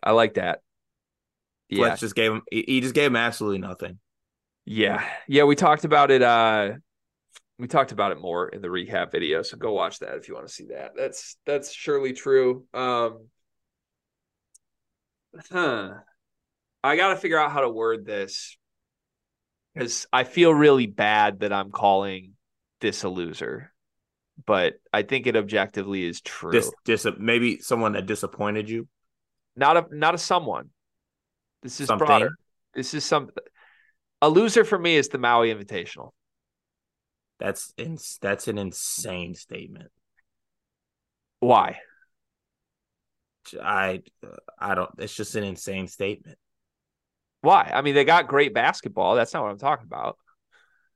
[0.01, 0.61] I like that.
[1.69, 1.85] Yeah.
[1.85, 3.99] Fletch just gave him he just gave him absolutely nothing.
[4.65, 5.03] Yeah.
[5.27, 6.73] Yeah, we talked about it uh
[7.59, 10.33] we talked about it more in the recap video so go watch that if you
[10.33, 10.93] want to see that.
[10.95, 12.65] That's that's surely true.
[12.73, 13.27] Um
[15.51, 15.91] huh.
[16.83, 18.57] I gotta figure out how to word this
[19.73, 22.33] because i feel really bad that i'm calling
[22.81, 23.71] this a loser
[24.45, 26.51] but i think it objectively is true.
[26.51, 28.87] this, this maybe someone that disappointed you?
[29.55, 30.69] Not a not a someone.
[31.61, 32.07] This is Something.
[32.07, 32.31] broader
[32.73, 33.29] this is some
[34.21, 36.11] a loser for me is the maui invitational
[37.39, 39.91] that's in, that's an insane statement.
[41.39, 41.79] Why?
[43.61, 44.01] I
[44.59, 44.91] I don't.
[44.97, 46.37] It's just an insane statement.
[47.41, 47.71] Why?
[47.73, 49.15] I mean, they got great basketball.
[49.15, 50.17] That's not what I'm talking about.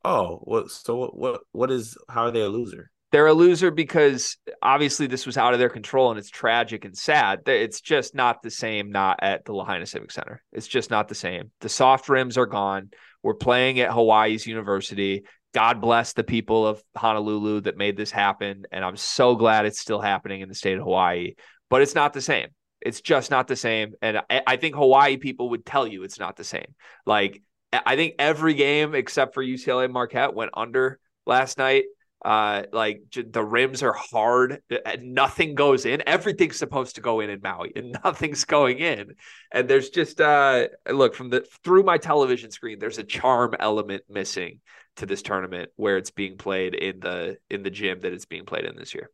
[0.04, 0.70] Oh, what?
[0.70, 1.18] So what?
[1.18, 1.98] What, what is?
[2.10, 2.92] How are they a loser?
[3.12, 6.98] They're a loser because obviously this was out of their control and it's tragic and
[6.98, 7.42] sad.
[7.46, 8.92] It's just not the same.
[8.92, 10.44] Not at the Lahaina Civic Center.
[10.52, 11.52] It's just not the same.
[11.62, 12.90] The soft rims are gone.
[13.22, 15.24] We're playing at Hawaii's University.
[15.54, 18.64] God bless the people of Honolulu that made this happen.
[18.72, 21.36] And I'm so glad it's still happening in the state of Hawaii,
[21.70, 22.48] but it's not the same.
[22.82, 23.94] It's just not the same.
[24.02, 26.76] And I, I think Hawaii people would tell you it's not the same.
[27.06, 31.86] Like, I think every game except for UCLA Marquette went under last night.
[32.24, 34.62] Uh, like the rims are hard.
[34.86, 36.02] and Nothing goes in.
[36.08, 39.16] Everything's supposed to go in in Maui, and nothing's going in.
[39.52, 42.80] And there's just uh, look from the through my television screen.
[42.80, 44.62] There's a charm element missing
[44.98, 48.46] to this tournament where it's being played in the in the gym that it's being
[48.46, 49.10] played in this year.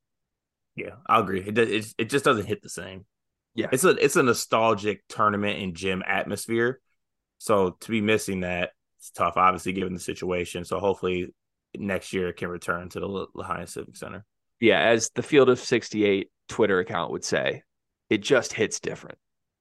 [0.75, 1.43] Yeah, I agree.
[1.45, 3.05] It it, it just doesn't hit the same.
[3.55, 6.79] Yeah, it's a it's a nostalgic tournament and gym atmosphere.
[7.39, 9.35] So to be missing that, it's tough.
[9.35, 10.63] Obviously, given the situation.
[10.63, 11.33] So hopefully
[11.77, 14.25] next year can return to the Lahaina Civic Center.
[14.59, 17.63] Yeah, as the Field of 68 Twitter account would say,
[18.09, 19.17] it just hits different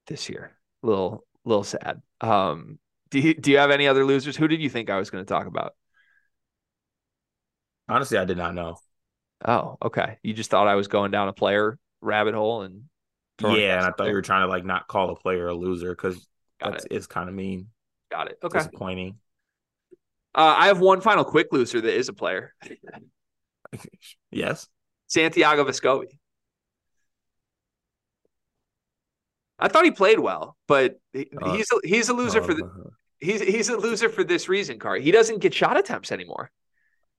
[0.06, 0.52] this year.
[0.82, 2.02] A little little sad.
[2.20, 2.78] Um,
[3.10, 4.36] do you, do you have any other losers?
[4.36, 5.74] Who did you think I was going to talk about?
[7.88, 8.76] Honestly, I did not know.
[9.44, 10.18] Oh, okay.
[10.22, 12.84] You just thought I was going down a player rabbit hole and
[13.40, 15.90] yeah, and I thought you were trying to like not call a player a loser
[15.90, 16.26] because
[16.60, 16.92] that's it.
[16.92, 17.68] it's kind of mean.
[18.10, 18.38] Got it.
[18.42, 18.58] Okay.
[18.58, 19.18] Disappointing.
[20.38, 22.54] Uh, I have one final quick loser that is a player.
[24.30, 24.68] yes.
[25.08, 26.16] Santiago Vescovi.
[29.58, 32.54] I thought he played well, but he, uh, he's a, he's a loser uh, for
[32.54, 32.90] the uh-huh.
[33.18, 34.94] he's he's a loser for this reason, Car.
[34.94, 36.52] He doesn't get shot attempts anymore.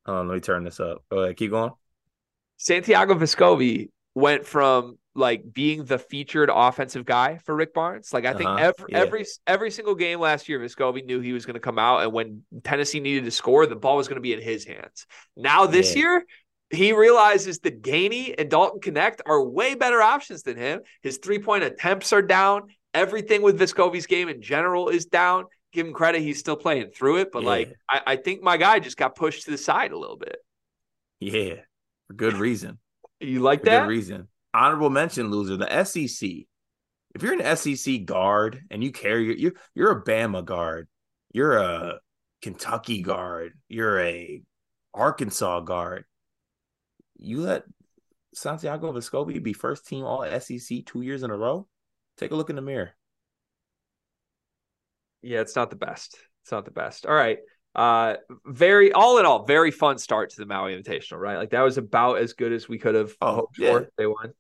[0.06, 1.04] Oh, let me turn this up.
[1.12, 1.72] Go ahead, keep going.
[2.56, 8.14] Santiago Vescovi went from like being the featured offensive guy for Rick Barnes.
[8.14, 9.00] Like I think Uh-huh, every yeah.
[9.00, 12.14] every every single game last year, Vescovi knew he was going to come out, and
[12.14, 15.06] when Tennessee needed to score, the ball was going to be in his hands.
[15.36, 16.00] Now this Yeah.
[16.02, 16.26] year,
[16.72, 20.82] he realizes that Gainey and Dalton Knecht are way better options than him.
[21.02, 22.70] His three point attempts are down.
[22.94, 25.46] Everything with Vescovi's game in general is down.
[25.74, 27.32] Give him credit; he's still playing through it.
[27.32, 27.50] But Yeah.
[27.50, 30.38] like, I, I think my guy just got pushed to the side a little bit.
[31.20, 31.56] Yeah,
[32.08, 32.80] for good reason.
[33.20, 33.82] You like For that?
[33.82, 34.28] good reason.
[34.54, 36.30] Honorable mention loser, the SEC.
[37.16, 40.88] If you're an SEC guard and you carry you're you're a Bama guard,
[41.32, 42.00] you're a
[42.42, 44.42] Kentucky guard, you're a
[44.94, 46.06] Arkansas guard.
[47.18, 47.64] You let
[48.34, 51.68] Santiago Vescovi be first team all SEC two years in a row.
[52.18, 52.92] Take a look in the mirror.
[55.22, 56.18] Yeah, it's not the best.
[56.44, 57.06] It's not the best.
[57.06, 57.40] All right.
[57.76, 61.38] Uh very all in all, very fun start to the Maui Invitational, right?
[61.38, 63.72] Like that was about as good as we could have Oh, hoped yeah.
[63.72, 63.90] for.
[63.98, 64.34] They won.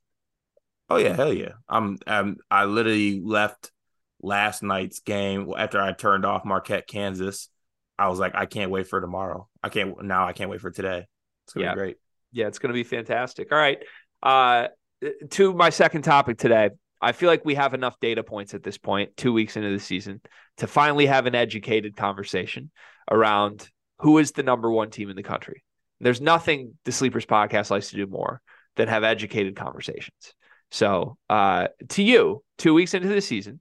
[0.89, 1.53] Oh yeah, hell yeah.
[1.67, 3.71] I'm I'm I literally left
[4.21, 7.49] last night's game after I turned off Marquette, Kansas.
[7.97, 9.47] I was like, I can't wait for tomorrow.
[9.61, 11.05] I can't now I can't wait for today.
[11.45, 11.73] It's gonna Yeah.
[11.73, 11.97] be great.
[12.31, 13.51] Yeah, it's gonna be fantastic.
[13.51, 13.77] All right.
[14.23, 14.69] Uh
[15.31, 16.71] to my second topic today.
[17.01, 19.79] I feel like we have enough data points at this point, two weeks into the
[19.79, 20.19] season,
[20.57, 22.71] to finally have an educated conversation
[23.09, 23.69] around
[23.99, 25.63] who is the number one team in the country.
[25.99, 28.41] There's nothing the Sleepers podcast likes to do more
[28.75, 30.33] than have educated conversations.
[30.71, 33.59] So, uh, to you, two weeks into the season,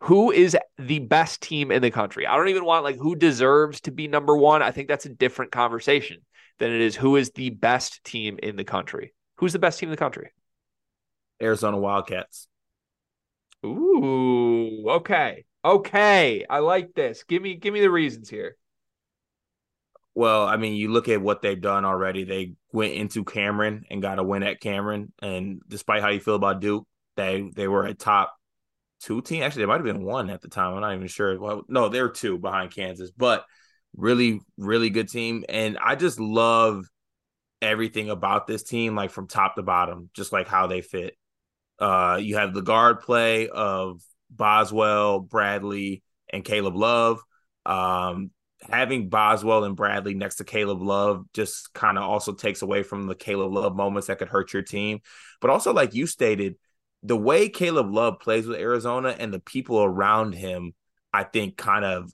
[0.00, 2.26] who is the best team in the country?
[2.26, 4.62] I don't even want like who deserves to be number one.
[4.62, 6.18] I think that's a different conversation
[6.58, 9.14] than it is who is the best team in the country.
[9.36, 10.32] Who's the best team in the country?
[11.40, 12.48] Arizona Wildcats.
[13.64, 15.44] Ooh, okay.
[15.64, 16.46] Okay.
[16.48, 17.24] I like this.
[17.24, 18.56] Give me give me the reasons here.
[20.14, 22.24] Well, I mean, you look at what they've done already.
[22.24, 25.12] They went into Cameron and got a win at Cameron.
[25.22, 28.34] And despite how you feel about Duke, they they were a top
[29.00, 29.42] two team.
[29.42, 30.74] Actually, they might have been one at the time.
[30.74, 31.38] I'm not even sure.
[31.40, 33.44] Well, no, they were two behind Kansas, but
[33.96, 35.44] really, really good team.
[35.48, 36.86] And I just love
[37.62, 41.14] everything about this team, like from top to bottom, just like how they fit.
[41.78, 47.20] Uh, you have the guard play of Boswell, Bradley, and Caleb Love.
[47.64, 48.30] Um,
[48.68, 53.06] having Boswell and Bradley next to Caleb Love just kind of also takes away from
[53.06, 55.00] the Caleb Love moments that could hurt your team.
[55.40, 56.56] But also, like you stated,
[57.02, 60.74] the way Caleb Love plays with Arizona and the people around him,
[61.12, 62.12] I think, kind of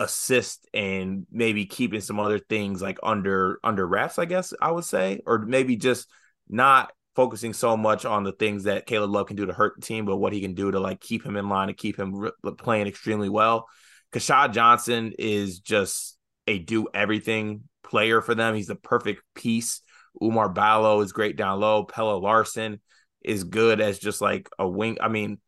[0.00, 4.84] assist and maybe keeping some other things like under under wraps, I guess I would
[4.84, 6.08] say, or maybe just
[6.48, 9.82] not focusing so much on the things that Caleb Love can do to hurt the
[9.82, 12.14] team, but what he can do to like keep him in line and keep him
[12.14, 13.66] re- playing extremely well.
[14.12, 16.16] Keshad Johnson is just
[16.46, 18.54] a do everything player for them.
[18.54, 19.82] He's the perfect piece.
[20.20, 21.84] Oumar Ballo is great down low.
[21.84, 22.80] Pelle Larsson
[23.22, 24.98] is good as just like a wing.
[25.00, 25.38] I mean,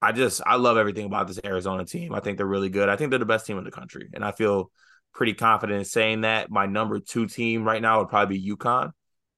[0.00, 2.14] I just I love everything about this Arizona team.
[2.14, 2.88] I think they're really good.
[2.88, 4.70] I think they're the best team in the country, and I feel
[5.12, 6.50] pretty confident in saying that.
[6.50, 8.92] My number two team right now would probably be UConn,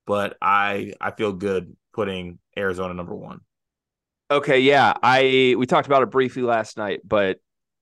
[0.06, 3.40] but I I feel good putting Arizona number one.
[4.30, 4.94] Okay, yeah.
[5.02, 7.38] I we talked about it briefly last night, but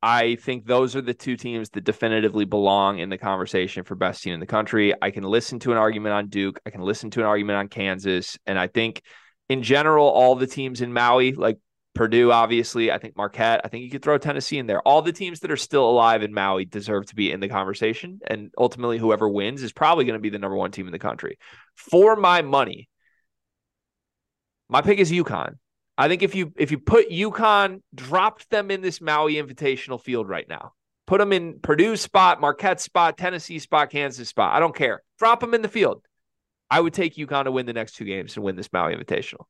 [0.07, 4.23] I think those are the two teams that definitively belong in the conversation for best
[4.23, 4.95] team in the country.
[5.03, 7.66] I can listen to an argument on Duke, I can listen to an argument on
[7.66, 9.03] Kansas, and I think
[9.49, 11.59] in general all the teams in Maui like
[11.97, 12.92] Purdue, obviously.
[12.92, 13.62] I think Marquette.
[13.64, 14.81] I think you could throw Tennessee in there.
[14.83, 18.21] All the teams that are still alive in Maui deserve to be in the conversation.
[18.29, 21.01] And ultimately, whoever wins is probably going to be the number one team in the
[21.01, 21.37] country.
[21.75, 22.88] For my money,
[24.69, 25.55] my pick is UConn.
[25.99, 30.29] I think if you if you put UConn, dropped them in this Maui Invitational field
[30.29, 30.73] right now,
[31.07, 34.55] put them in Purdue spot, Marquette spot, Tennessee spot, Kansas spot.
[34.55, 35.03] I don't care.
[35.19, 36.03] Drop them in the field.
[36.71, 39.45] I would take UConn to win the next two games and win this Maui Invitational.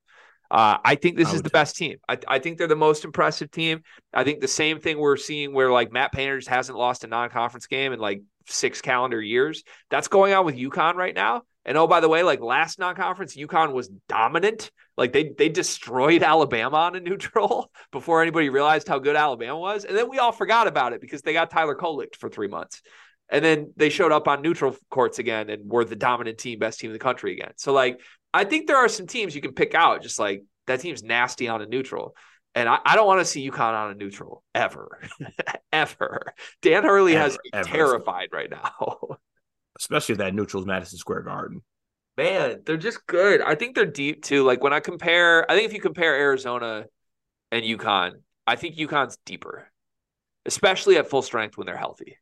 [0.50, 1.96] Uh, I think this I is the best team.
[2.08, 3.82] I, I think they're the most impressive team.
[4.14, 7.08] I think the same thing we're seeing where like Matt Painter just hasn't lost a
[7.08, 9.64] non-conference game in like six calendar years.
[9.90, 11.42] That's going on with UConn right now.
[11.66, 14.70] And oh, by the way, like last non-conference, UConn was dominant.
[14.96, 19.84] Like they they destroyed Alabama on a neutral before anybody realized how good Alabama was.
[19.84, 22.80] And then we all forgot about it because they got Tyler Kolick for three months.
[23.28, 26.78] And then they showed up on neutral courts again and were the dominant team, best
[26.78, 27.52] team in the country again.
[27.56, 28.00] So like
[28.32, 31.48] I think there are some teams you can pick out, just like that team's nasty
[31.48, 32.14] on a neutral.
[32.54, 35.00] And I, I don't want to see UConn on a neutral ever.
[35.72, 36.32] ever.
[36.62, 37.68] Dan Hurley has me ever.
[37.68, 39.18] terrified right now.
[39.78, 41.62] Especially if that neutral's Madison Square Garden.
[42.16, 43.42] Man, they're just good.
[43.42, 44.42] I think they're deep too.
[44.42, 46.86] Like when I compare, I think if you compare Arizona
[47.52, 48.12] and UConn,
[48.46, 49.70] I think UConn's deeper,
[50.46, 52.16] especially at full strength when they're healthy.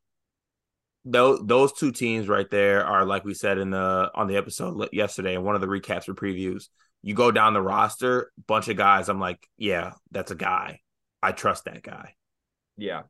[1.05, 4.89] those those two teams right there are like we said in the on the episode
[4.93, 6.69] yesterday in one of the recaps or previews
[7.03, 9.11] you go down the roster, bunch of guys.
[9.11, 10.81] I'm like, yeah, that's a guy.
[11.23, 12.15] I trust that guy.
[12.79, 13.03] Yeah.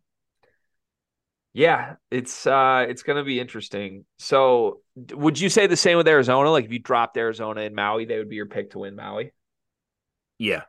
[1.57, 4.05] Yeah, it's uh it's going to be interesting.
[4.19, 4.81] So,
[5.13, 6.51] would you say the same with Arizona?
[6.51, 9.33] Like if you dropped Arizona and Maui, they would be your pick to win Maui?
[10.37, 10.63] Yeah.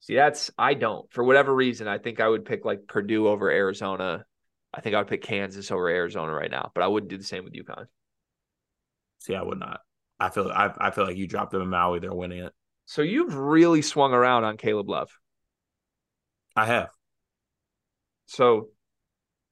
[0.00, 1.12] See, that's I don't.
[1.12, 4.24] For whatever reason, I think I would pick like Purdue over Arizona.
[4.72, 7.24] I think I would pick Kansas over Arizona right now, but I wouldn't do the
[7.24, 7.84] same with UConn.
[9.18, 9.80] See, I would not.
[10.18, 12.54] I feel I, I feel like you dropped them in Maui, they're winning it.
[12.86, 15.10] So you've really swung around on Caleb Love.
[16.54, 16.88] I have.
[18.24, 18.68] So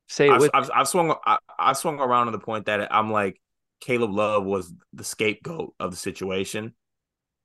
[0.08, 2.92] say it I've, with I've, I've swung I, I've swung around to the point that
[2.94, 3.40] I'm like
[3.80, 6.74] Caleb Love was the scapegoat of the situation.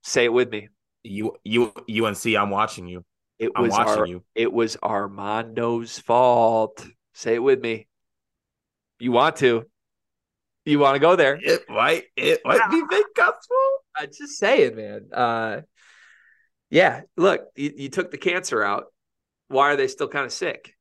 [0.03, 0.69] say it with me.
[1.03, 1.71] You you
[2.05, 3.03] UNC, I'm watching you.
[3.37, 4.23] It I'm was watching Ar- you.
[4.35, 6.85] it was Armando's fault.
[7.13, 7.87] Say it with me.
[8.99, 9.65] You want to.
[10.65, 11.39] You want to go there.
[11.41, 13.81] It might it might be Big Cup's fault.
[13.95, 15.07] I just say it, man.
[15.13, 15.61] Uh
[16.69, 18.85] yeah, look, you, you took the cancer out.
[19.47, 20.75] Why are they still kind of sick?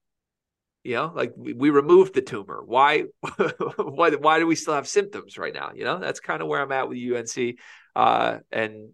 [0.89, 2.63] You know, like we, we removed the tumor.
[2.65, 3.05] Why
[3.77, 5.73] why why do we still have symptoms right now?
[5.75, 7.59] You know, that's kind of where I'm at with UNC.
[7.95, 8.93] Uh and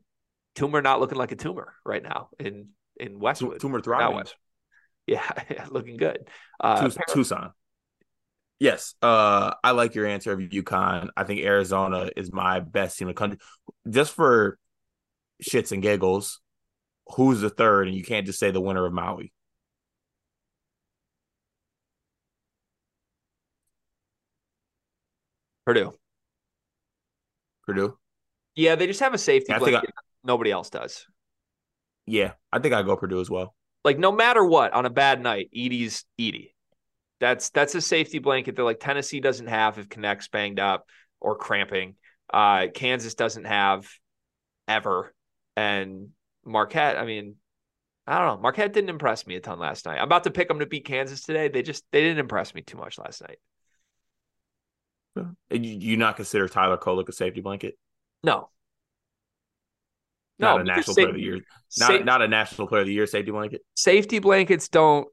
[0.56, 3.60] tumor not looking like a tumor right now in in Westwood.
[3.60, 4.16] Tumor thriving.
[4.16, 4.34] West-
[5.06, 5.22] Yeah,
[5.70, 6.28] looking good.
[6.58, 7.52] Uh Tucson.
[8.58, 11.10] Yes, uh, I like your answer of UConn.
[11.16, 13.38] I think Arizona is my best team in the country.
[13.88, 14.58] Just for
[15.48, 16.40] shits and giggles,
[17.14, 17.86] who's the third?
[17.86, 19.32] And you can't just say the winner of Maui.
[25.66, 25.92] Purdue.
[27.66, 27.98] Purdue.
[28.54, 29.90] Yeah, they just have a safety I think blanket.
[30.22, 31.06] Nobody else does.
[32.06, 33.54] Yeah, I think I go Purdue as well.
[33.84, 36.50] Like no matter what, on a bad night, Edey's Edey.
[37.20, 40.86] That's that's a safety blanket that like Tennessee doesn't have if Knecht's banged up
[41.20, 41.96] or cramping.
[42.32, 43.88] Uh, Kansas doesn't have
[44.68, 45.14] ever,
[45.56, 46.08] and
[46.44, 46.98] Marquette.
[46.98, 47.36] I mean,
[48.06, 48.42] I don't know.
[48.42, 49.98] Marquette didn't impress me a ton last night.
[49.98, 51.48] I'm about to pick them to beat Kansas today.
[51.48, 53.38] They just they didn't impress me too much last night.
[55.16, 55.26] You,
[55.60, 57.78] you not consider Tyler Kolek a safety blanket?
[58.22, 58.50] No,
[60.38, 61.40] Not no, a national sa- player of the year.
[61.78, 63.60] Not sa- not a national player of the year safety blanket.
[63.76, 65.06] safety blankets don't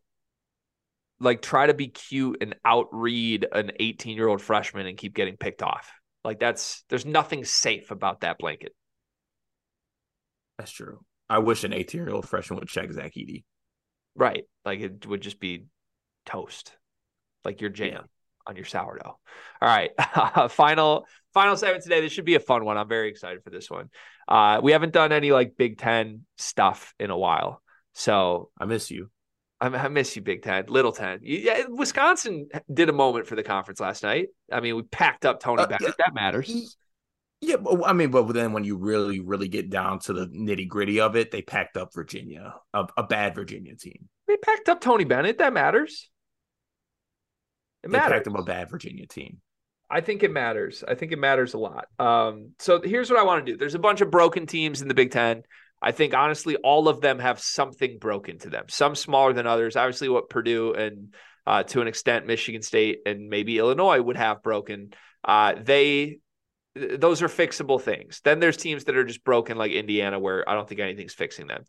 [1.20, 5.38] like try to be cute and outread an 18 year old freshman and keep getting
[5.38, 5.92] picked off.
[6.24, 8.74] Like that's there's nothing safe about that blanket.
[10.58, 11.00] That's true.
[11.30, 13.44] I wish an 18 year old freshman would check Zach Edey.
[14.16, 14.44] Right.
[14.66, 15.66] Like it would just be
[16.26, 16.74] toast.
[17.46, 18.06] Like your jam.
[18.48, 19.18] On your sourdough.
[19.62, 19.92] All right.
[20.52, 22.02] final final segment today.
[22.02, 22.78] This should be a fun one.
[22.78, 23.90] I'm very excited for this one.
[24.28, 27.62] Uh we haven't done any like Big 10 stuff in a while.
[27.94, 29.10] So I miss you.
[29.62, 31.20] I, I miss you, Big Ten, Little Ten.
[31.22, 34.30] Yeah, Wisconsin did a moment for the conference last night.
[34.52, 35.96] I mean, we packed up Tony Uh, Bennett.
[36.00, 36.78] That matters.
[37.42, 40.68] Yeah, but I mean, but then when you really, really get down to the nitty
[40.68, 44.10] gritty of it, they packed up Virginia, a, a bad Virginia team.
[44.28, 45.40] We packed up Tony Bennett.
[45.40, 46.11] That matters.
[47.84, 48.18] It They matters.
[48.18, 49.40] packed up a bad Virginia team.
[49.90, 50.84] I think it matters.
[50.88, 51.86] I think it matters a lot.
[52.00, 53.58] Um, so here's what I want to do.
[53.58, 55.44] There's a bunch of broken teams in the Big Ten.
[55.82, 58.66] I think honestly, all of them have something broken to them.
[58.70, 59.76] Some smaller than others.
[59.76, 61.14] Obviously, what Purdue and
[61.46, 64.94] uh, to an extent Michigan State and maybe Illinois would have broken.
[65.26, 66.20] Uh, they
[66.78, 68.22] th- those are fixable things.
[68.24, 71.48] Then there's teams that are just broken, like Indiana, where I don't think anything's fixing
[71.48, 71.64] them.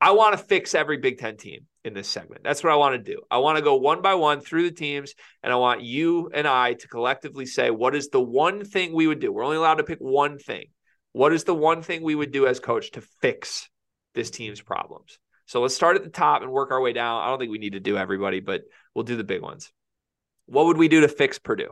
[0.00, 2.42] I want to fix every Big Ten team in this segment.
[2.44, 3.22] That's what I want to do.
[3.30, 6.46] I want to go one by one through the teams, and I want you and
[6.46, 9.32] I to collectively say what is the one thing we would do.
[9.32, 10.66] We're only allowed to pick one thing.
[11.12, 13.70] What is the one thing we would do as coach to fix
[14.14, 15.18] this team's problems?
[15.46, 17.22] So let's start at the top and work our way down.
[17.22, 18.62] I don't think we need to do everybody, but
[18.94, 19.72] we'll do the big ones.
[20.46, 21.70] What would we do to fix Purdue?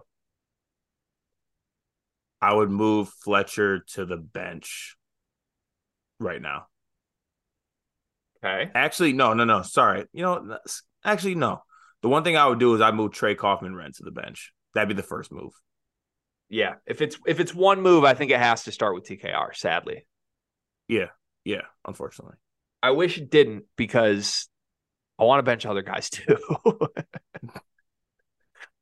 [2.41, 4.97] I would move Fletcher to the bench
[6.21, 6.69] right now.
[8.45, 8.71] Okay.
[8.75, 9.63] Actually, no, no, no.
[9.63, 10.05] Sorry.
[10.13, 10.59] You know,
[11.05, 11.63] actually, no.
[12.03, 14.53] The one thing I would do is I move Trey Kaufman-Renn to the bench.
[14.75, 15.53] That'd be the first move.
[16.51, 16.75] Yeah.
[16.87, 20.07] If it's if it's one move, I think it has to start with TKR, sadly.
[20.89, 21.09] Yeah,
[21.45, 21.63] yeah.
[21.87, 22.37] Unfortunately,
[22.83, 24.49] I wish it didn't because
[25.19, 26.37] I want to bench other guys too.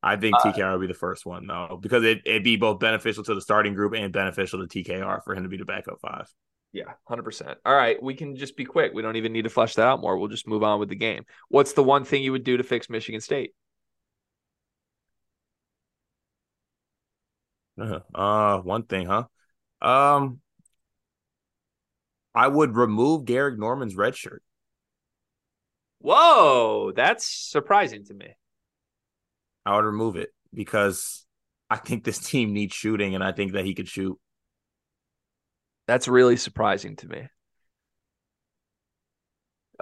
[0.02, 2.80] I think Uh, TKR would be the first one though, because it, it'd be both
[2.80, 6.00] beneficial to the starting group and beneficial to TKR for him to be the backup
[6.00, 6.26] five.
[6.72, 7.58] Yeah, 100%.
[7.66, 8.92] All right, we can just be quick.
[8.94, 10.16] We don't even need to flesh that out more.
[10.16, 11.24] We'll just move on with the game.
[11.48, 13.52] What's the one thing you would do to fix Michigan State?
[17.78, 19.24] Uh, uh, one thing, huh?
[19.82, 20.40] Um,
[22.34, 24.42] I would remove Gehrig Normand's red shirt.
[25.98, 28.34] Whoa, that's surprising to me.
[29.64, 31.24] I would remove it because
[31.70, 34.18] I think this team needs shooting, and I think that he could shoot.
[35.86, 37.28] That's really surprising to me.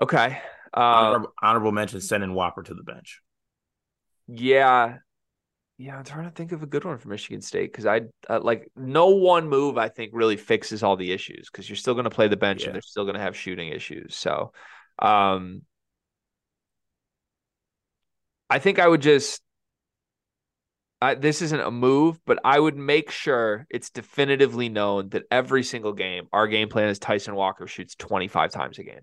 [0.00, 0.38] Okay.
[0.74, 3.20] Uh, honorable, honorable mention sending Whopper to the bench.
[4.28, 4.98] Yeah.
[5.78, 8.40] Yeah, I'm trying to think of a good one for Michigan State because I uh,
[8.40, 12.04] like no one move I think really fixes all the issues because you're still going
[12.04, 12.66] to play the bench Yeah.
[12.66, 14.14] and they're still going to have shooting issues.
[14.14, 14.52] So,
[14.98, 15.62] um,
[18.50, 19.40] I think I would just.
[21.18, 25.94] This isn't a move, but I would make sure it's definitively known that every single
[25.94, 29.00] game, our game plan is Tyson Walker shoots 25 times a game.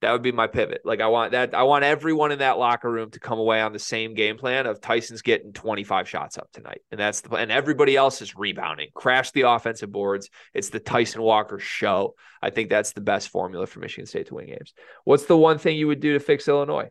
[0.00, 0.82] That would be my pivot.
[0.84, 1.56] Like I want that.
[1.56, 4.66] I want everyone in that locker room to come away on the same game plan
[4.66, 8.90] of Tyson's getting 25 shots up tonight, and that's the and everybody else is rebounding,
[8.94, 10.30] crash the offensive boards.
[10.54, 12.14] It's the Tyson Walker show.
[12.40, 14.72] I think that's the best formula for Michigan State to win games.
[15.02, 16.90] What's the one thing you would do to fix Illinois?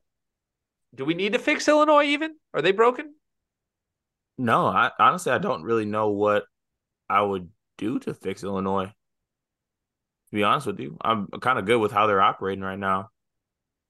[0.94, 2.04] Do we need to fix Illinois?
[2.04, 3.14] Even are they broken?
[4.38, 6.46] No, I honestly I don't really know what
[7.10, 8.86] I would do to fix Illinois.
[8.88, 8.94] To
[10.36, 13.10] be honest with you, I'm kind of good with how they're operating right now.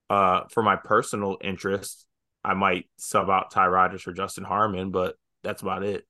[0.08, 2.06] Uh, for my personal interest,
[2.44, 6.06] I might sub out Ty Rodgers for Justin Harmon, but that's about it.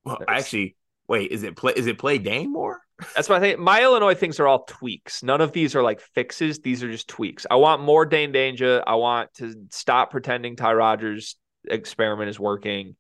[0.05, 0.77] Well, There's- actually,
[1.09, 1.72] wait, is it play?
[1.77, 2.81] Is it play Dain more?
[3.14, 3.61] That's my thing.
[3.61, 5.22] My Illinois things are all tweaks.
[5.22, 6.61] None of these are like fixes.
[6.61, 7.46] These are just tweaks.
[7.50, 8.82] I want more Dain Dainja.
[8.86, 11.36] I want to stop pretending Ty Rodgers
[11.68, 12.96] experiment is working.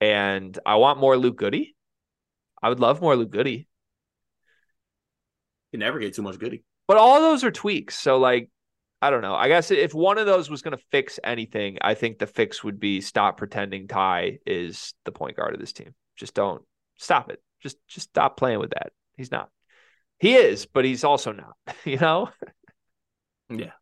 [0.00, 1.74] And I want more Luke Goody.
[2.62, 3.68] I would love more Luke Goody.
[5.72, 6.64] You never get too much goody.
[6.88, 7.96] But all those are tweaks.
[7.96, 8.50] So like
[9.02, 9.34] I don't know.
[9.34, 12.62] I guess if one of those was going to fix anything, I think the fix
[12.62, 15.94] would be stop pretending Ty is the point guard of this team.
[16.16, 16.62] Just don't
[16.98, 17.42] stop it.
[17.62, 18.92] Just just stop playing with that.
[19.20, 19.50] He's not.
[20.18, 21.54] He is, but he's also not.
[21.84, 22.30] You know?
[23.50, 23.72] Yeah.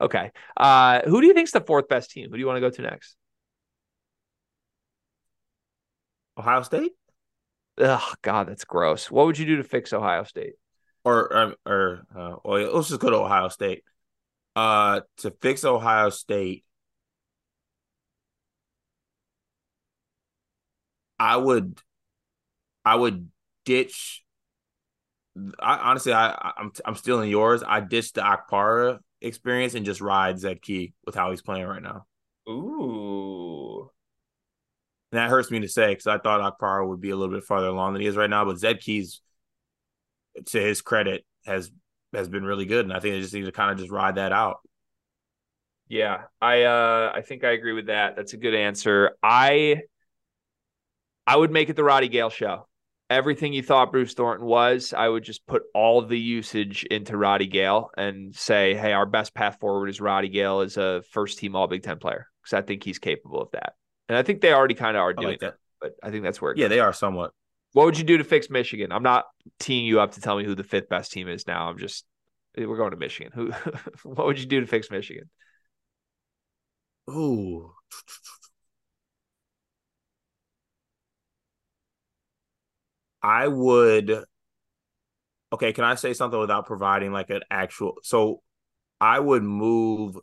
[0.00, 0.30] Okay.
[0.56, 2.30] Uh who do you think's the fourth best team?
[2.30, 3.16] Who do you want to go to next?
[6.38, 6.92] Ohio State
[7.78, 9.10] Oh God, that's gross.
[9.10, 10.54] What would you do to fix Ohio State?
[11.04, 13.84] or um, or uh, well, let's just go to Ohio State.
[14.56, 16.64] Uh, to fix Ohio State,
[21.18, 21.78] I would,
[22.84, 23.30] I would
[23.64, 24.24] ditch.
[25.58, 27.62] I honestly, I I'm I'm stealing yours.
[27.66, 31.82] I ditched the Okpara experience and just ride Zed Key with how he's playing right
[31.82, 32.06] now.
[32.48, 33.90] Ooh.
[35.12, 37.44] And that hurts me to say because I thought Okpara would be a little bit
[37.44, 38.44] farther along than he is right now.
[38.44, 39.20] But Zed Key's,
[40.46, 41.70] to his credit, has
[42.12, 44.16] has been really good, and I think they just need to kind of just ride
[44.16, 44.58] that out.
[45.88, 48.16] Yeah, I uh I think I agree with that.
[48.16, 49.16] That's a good answer.
[49.22, 49.82] I
[51.26, 52.66] I would make it the Roddy Gayle show.
[53.10, 57.48] Everything you thought Bruce Thornton was, I would just put all the usage into Roddy
[57.48, 61.56] Gayle and say, hey, our best path forward is Roddy Gayle as a first team
[61.56, 63.74] All Big Ten player because I think he's capable of that.
[64.08, 65.56] And I think they already kind of are doing like that.
[65.80, 66.70] but I think that's where it Yeah, goes.
[66.70, 67.32] they are somewhat.
[67.72, 68.92] What would you do to fix Michigan?
[68.92, 69.26] I'm not
[69.58, 71.68] teeing you up to tell me who the fifth best team is now.
[71.68, 72.04] I'm just
[72.56, 73.32] eh, we're going to Michigan.
[73.34, 73.50] Who
[74.04, 75.28] what would you do to fix Michigan?
[77.10, 77.74] Ooh.
[83.22, 84.24] I would.
[85.52, 87.96] Okay, can I say something without providing like an actual?
[88.02, 88.42] So,
[89.00, 90.18] I would move.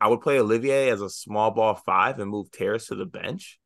[0.00, 3.58] I would play Olivier as a small ball five and move Terrace to the bench.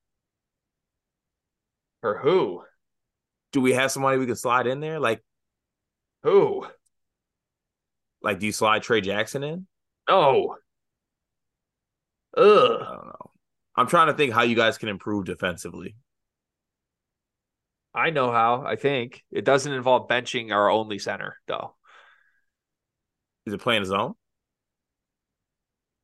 [2.00, 2.62] For who?
[3.52, 5.00] Do we have somebody we can slide in there?
[5.00, 5.22] Like,
[6.22, 6.66] Who?
[8.22, 9.66] like, do you slide Tray Jackson in?
[10.08, 10.56] No.
[12.36, 13.30] I don't know.
[13.76, 15.96] I'm trying to think how you guys can improve defensively.
[17.98, 18.62] I know how.
[18.64, 21.74] I think it doesn't involve benching our only center, though.
[23.46, 24.14] Is it playing his own?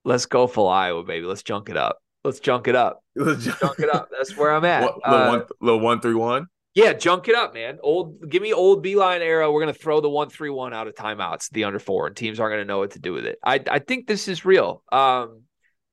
[0.04, 1.26] Let's go full Iowa, baby.
[1.26, 1.98] Let's junk it up.
[2.24, 3.02] Let's junk it up.
[3.16, 4.08] Let's junk it up.
[4.10, 4.82] That's where I'm at.
[4.82, 6.46] What, Uh, little one, little one three one.
[6.74, 7.78] yeah, junk it up, man.
[7.82, 9.50] Old, give me old Beilein era.
[9.50, 12.40] We're gonna throw the one three one out of timeouts, the under four, and teams
[12.40, 13.38] aren't gonna know what to do with it.
[13.44, 14.82] I I think this is real.
[14.90, 15.42] Um,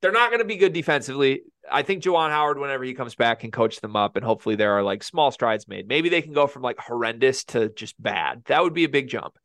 [0.00, 1.42] they're not gonna be good defensively.
[1.70, 4.72] I think Juwan Howard, whenever he comes back, can coach them up, and hopefully there
[4.72, 5.86] are like small strides made.
[5.86, 8.42] Maybe they can go from like horrendous to just bad.
[8.46, 9.38] That would be a big jump.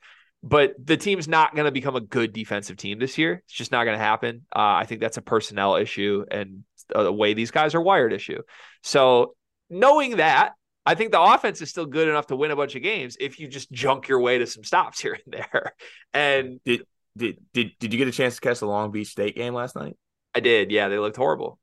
[0.43, 3.43] But the team's not going to become a good defensive team this year.
[3.45, 4.45] It's just not going to happen.
[4.55, 8.41] Uh, I think that's a personnel issue and the way these guys are wired issue.
[8.83, 9.35] So
[9.69, 10.53] knowing that,
[10.85, 13.39] I think the offense is still good enough to win a bunch of games if
[13.39, 15.73] you just junk your way to some stops here and there.
[16.13, 19.53] And Did did did you get a chance to catch the Long Beach State game
[19.53, 19.97] last night?
[20.35, 20.71] I did.
[20.71, 21.59] Yeah, they looked horrible.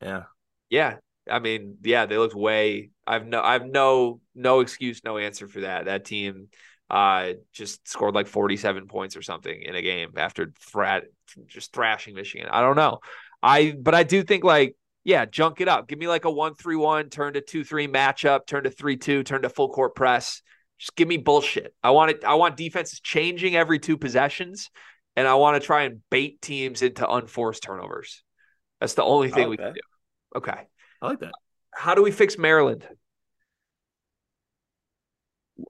[0.00, 0.24] Yeah.
[0.68, 0.96] Yeah.
[1.30, 5.60] I mean, yeah, they looked way I've no I've no no excuse, no answer for
[5.60, 5.86] that.
[5.86, 6.48] That team
[6.88, 11.02] uh just scored like 47 points or something in a game after thra-
[11.46, 12.48] just thrashing Michigan.
[12.50, 12.98] I don't know.
[13.42, 15.88] I but I do think like yeah, junk it up.
[15.88, 18.96] Give me like a one three one, turn to two three matchup, turn to three
[18.96, 20.42] two, turn to full court press.
[20.78, 21.74] Just give me bullshit.
[21.82, 22.24] I want it.
[22.24, 24.70] I want defenses changing every two possessions,
[25.16, 28.22] and I want to try and bait teams into unforced turnovers.
[28.80, 29.62] That's the only thing like we that.
[29.64, 29.80] can do.
[30.36, 30.68] Okay,
[31.02, 31.32] I like that.
[31.74, 32.86] How do we fix Maryland?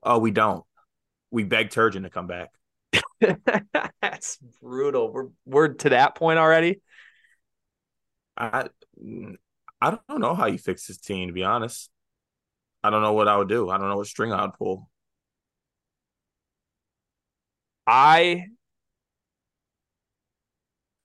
[0.03, 0.63] Oh, we don't.
[1.29, 2.49] We beg Turgeon to come back.
[4.01, 5.11] That's brutal.
[5.11, 6.81] We're we're to that point already.
[8.37, 8.69] I
[9.81, 11.89] I don't know how you fix this team, to be honest.
[12.83, 13.69] I don't know what I would do.
[13.69, 14.89] I don't know what string I'd pull.
[17.85, 18.47] I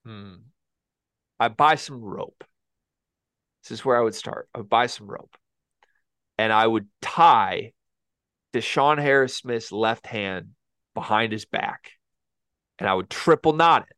[0.04, 0.45] hmm.
[1.38, 2.44] I buy some rope.
[3.62, 4.48] This is where I would start.
[4.54, 5.36] I would buy some rope.
[6.38, 7.72] And I would tie
[8.52, 10.50] DeShawn Harris Smith's left hand
[10.94, 11.90] behind his back.
[12.78, 13.96] And I would triple knot it.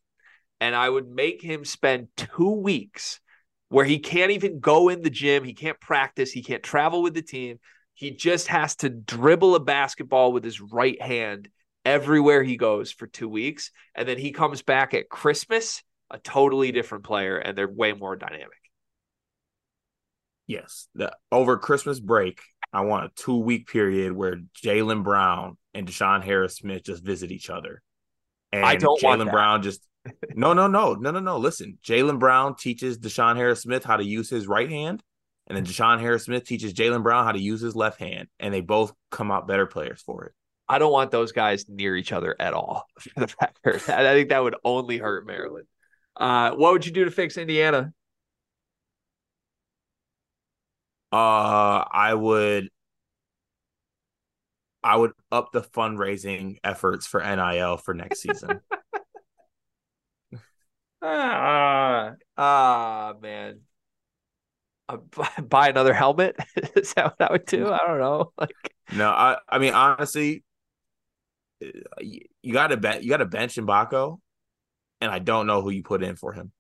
[0.61, 3.21] And I would make him spend two weeks
[3.69, 5.45] where he can't even go in the gym.
[5.45, 6.33] He can't practice.
[6.33, 7.59] He can't travel with the team.
[7.95, 11.49] He just has to dribble a basketball with his right hand
[11.85, 13.71] everywhere he goes for two weeks.
[13.95, 18.17] And then he comes back at Christmas, a totally different player, and they're way more
[18.17, 18.59] dynamic.
[20.47, 20.89] Yes.
[20.95, 22.41] The, over Christmas break,
[22.73, 27.31] I want a two week period where Jaylen Brown and DeShawn Harris Smith just visit
[27.31, 27.83] each other.
[28.53, 29.87] And I don't Jaylen Brown just
[30.35, 31.39] no, no, no, no, no, no.
[31.39, 35.03] Listen, Jaylen Brown teaches DeShawn Harris Smith how to use his right hand,
[35.47, 38.53] and then DeShawn Harris Smith teaches Jaylen Brown how to use his left hand, and
[38.53, 40.33] they both come out better players for it.
[40.69, 42.87] I don't want those guys near each other at all.
[43.01, 45.67] For the Packers, I think that would only hurt Maryland.
[46.19, 47.93] Uh, what would you do to fix Indiana?
[51.13, 52.69] Uh, I would
[54.83, 58.61] I would up the fundraising efforts for NIL for next season.
[61.03, 63.61] ah, ah, man.
[64.89, 64.99] Uh,
[65.43, 66.37] buy another helmet?
[66.77, 67.71] Is that what I would do?
[67.71, 68.33] I don't know.
[68.39, 70.43] Like, no, I, I mean, honestly,
[71.61, 74.19] you got to bet, you got to bench Mgbako,
[75.01, 76.53] and I don't know who you put in for him.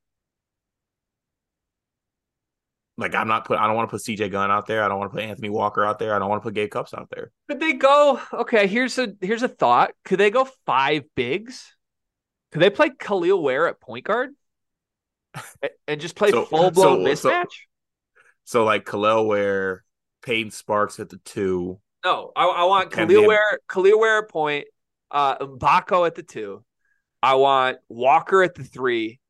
[2.98, 3.58] Like I'm not put.
[3.58, 4.82] I don't want to put CJ Gunn out there.
[4.82, 6.14] I don't want to put Anthony Walker out there.
[6.14, 7.30] I don't want to put Gabe Cupps out there.
[7.48, 8.20] Could they go?
[8.32, 9.92] Okay, here's a here's a thought.
[10.04, 11.76] Could they go five bigs?
[12.50, 14.30] Could they play Kel'el Ware at point guard
[15.86, 17.44] and just play so, full blown so, mismatch?
[17.44, 17.48] So,
[18.44, 19.84] so, like Kel'el Ware,
[20.22, 21.78] Payton Sparks at the two.
[22.04, 24.66] No, I, I want Kel'el Ware, Kel'el Ware at point,
[25.12, 26.64] uh, Mgbako at the two.
[27.22, 29.20] I want Walker at the three,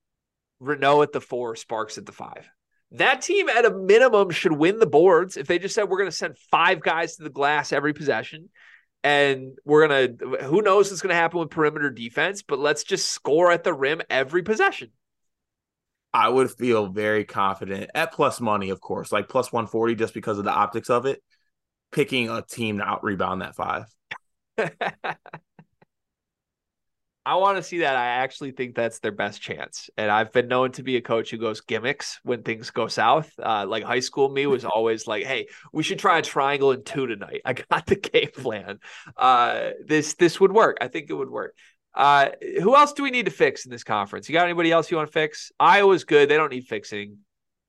[0.61, 2.49] Reneau at the four, Sparks at the five.
[2.93, 6.11] That team, at a minimum, should win the boards if they just said we're going
[6.11, 8.49] to send five guys to the glass every possession.
[9.05, 12.85] And we're going to, who knows what's going to happen with perimeter defense, but let's
[12.85, 14.91] just score at the rim every possession.
[16.13, 20.39] I would feel very confident at plus money, of course, like plus 140 just because
[20.39, 21.23] of the optics of it,
[21.93, 23.85] picking a team to out rebound that five.
[27.29, 27.95] I want to see that.
[27.95, 29.91] I actually think that's their best chance.
[29.99, 33.31] And I've been known to be a coach who goes gimmicks when things go south.
[33.39, 36.87] Uh, like high school me was always like, "Hey, we should try a triangle and
[36.87, 38.79] two tonight." I got the game plan.
[39.15, 40.79] Uh, this this would work.
[40.81, 41.55] I think it would work.
[41.95, 42.31] Uh,
[42.63, 44.27] who else do we need to fix in this conference?
[44.31, 45.53] You got anybody else you want to fix?
[45.61, 46.31] Iowa's good.
[46.31, 47.19] They don't need fixing.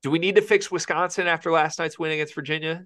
[0.04, 2.86] Do we need to fix Wisconsin after last night's win against Virginia?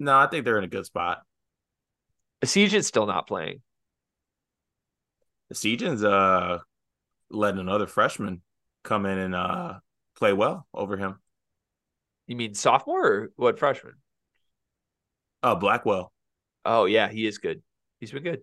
[0.00, 1.18] No, I think they're in a good spot.
[2.42, 3.62] Essegian's still not playing.
[5.50, 6.58] Essegian's uh
[7.30, 8.42] letting another freshman
[8.82, 9.74] come in and uh
[10.16, 11.20] play well over him.
[12.26, 13.94] You mean sophomore or what freshman?
[15.42, 16.12] Uh Blackwell.
[16.64, 17.62] Oh yeah, he is good.
[18.00, 18.42] He's been good.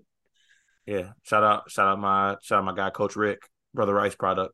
[0.86, 1.12] Yeah.
[1.24, 3.42] Shout out shout out my shout out my guy Coach Rick,
[3.74, 4.54] Brother Rice product.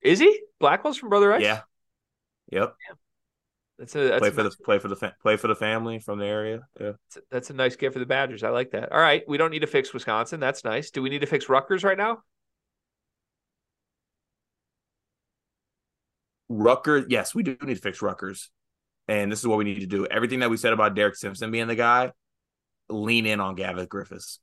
[0.00, 0.40] Is he?
[0.58, 1.42] Blackwell's from Brother Rice?
[1.42, 1.60] Yeah.
[2.50, 2.74] Yep.
[2.88, 2.94] Yeah.
[3.80, 6.18] That's a that's play for the play for the fa- play for the family from
[6.18, 6.60] the area.
[6.78, 8.44] Yeah, that's a, that's a nice gift for the Badgers.
[8.44, 8.92] I like that.
[8.92, 10.38] All right, we don't need to fix Wisconsin.
[10.38, 10.90] That's nice.
[10.90, 12.18] Do we need to fix Rutgers right now?
[16.50, 18.50] Rutgers, yes, we do need to fix Rutgers,
[19.08, 20.04] and this is what we need to do.
[20.04, 22.12] Everything that we said about Derek Simpson being the guy,
[22.90, 24.40] lean in on Gavin Griffiths.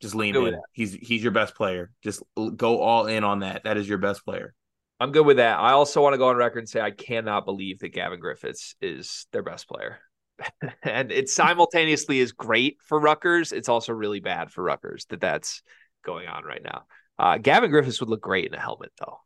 [0.00, 0.58] Just lean in.
[0.72, 1.90] He's he's your best player.
[2.02, 2.22] Just
[2.56, 3.64] go all in on that.
[3.64, 4.54] That is your best player.
[5.00, 5.58] I'm good with that.
[5.58, 8.74] I also want to go on record and say I cannot believe that Gavin Griffiths
[8.80, 10.00] is their best player.
[10.82, 13.52] and it simultaneously is great for Rutgers.
[13.52, 15.62] It's also really bad for Rutgers that that's
[16.04, 16.84] going on right now.
[17.18, 19.18] Uh, Gavin Griffiths would look great in a helmet, though.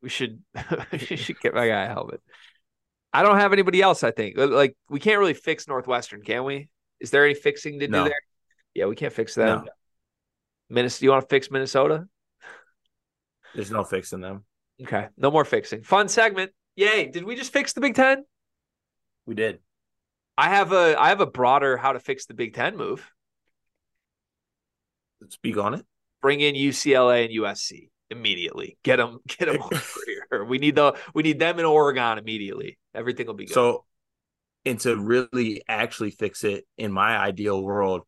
[0.00, 0.42] We should
[0.92, 2.20] we should get my guy a helmet.
[3.12, 4.02] I don't have anybody else.
[4.02, 6.68] I think like we can't really fix Northwestern, can we?
[7.00, 8.04] Is there any fixing to no.
[8.04, 8.20] do there?
[8.74, 9.64] Yeah, we can't fix them.
[9.64, 9.72] No.
[10.70, 11.04] Minnesota.
[11.04, 12.06] You want to fix Minnesota?
[13.54, 14.44] There's no fixing them.
[14.82, 15.08] Okay.
[15.16, 15.82] No more fixing.
[15.82, 16.52] Fun segment.
[16.76, 17.06] Yay.
[17.06, 18.24] Did we just fix the Big Ten?
[19.26, 19.60] We did.
[20.36, 23.08] I have a I have a broader how to fix the Big Ten move.
[25.28, 25.86] Speak on it.
[26.20, 28.78] Bring in UCLA and USC immediately.
[28.82, 30.44] Get them get them over here.
[30.44, 32.78] We need the we need them in Oregon immediately.
[32.94, 33.54] Everything will be good.
[33.54, 33.84] So,
[34.64, 38.02] and to really actually fix it in my ideal world,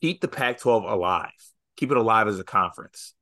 [0.00, 1.30] keep the Pac-12 alive.
[1.76, 3.14] Keep it alive as a conference.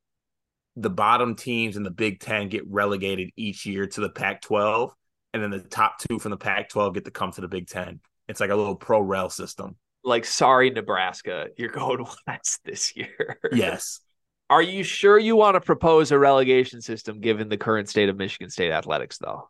[0.77, 4.91] The bottom teams in the Big Ten get relegated each year to the Pac-12,
[5.35, 8.01] and then the top two from the Pac-12 get to come to the Big Ten.
[8.29, 9.77] It's like a little pro rel system.
[10.05, 13.39] Like, sorry, Nebraska, you're going west this year.
[13.53, 14.01] Yes.
[14.49, 18.17] Are you sure you want to propose a relegation system given the current state of
[18.17, 19.49] Michigan State athletics, though?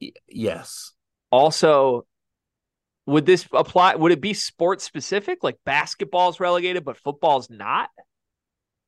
[0.00, 0.92] Y- yes.
[1.30, 2.06] Also,
[3.06, 3.94] would this apply?
[3.94, 5.42] Would it be sports specific?
[5.42, 7.88] Like basketball's relegated, but football's not?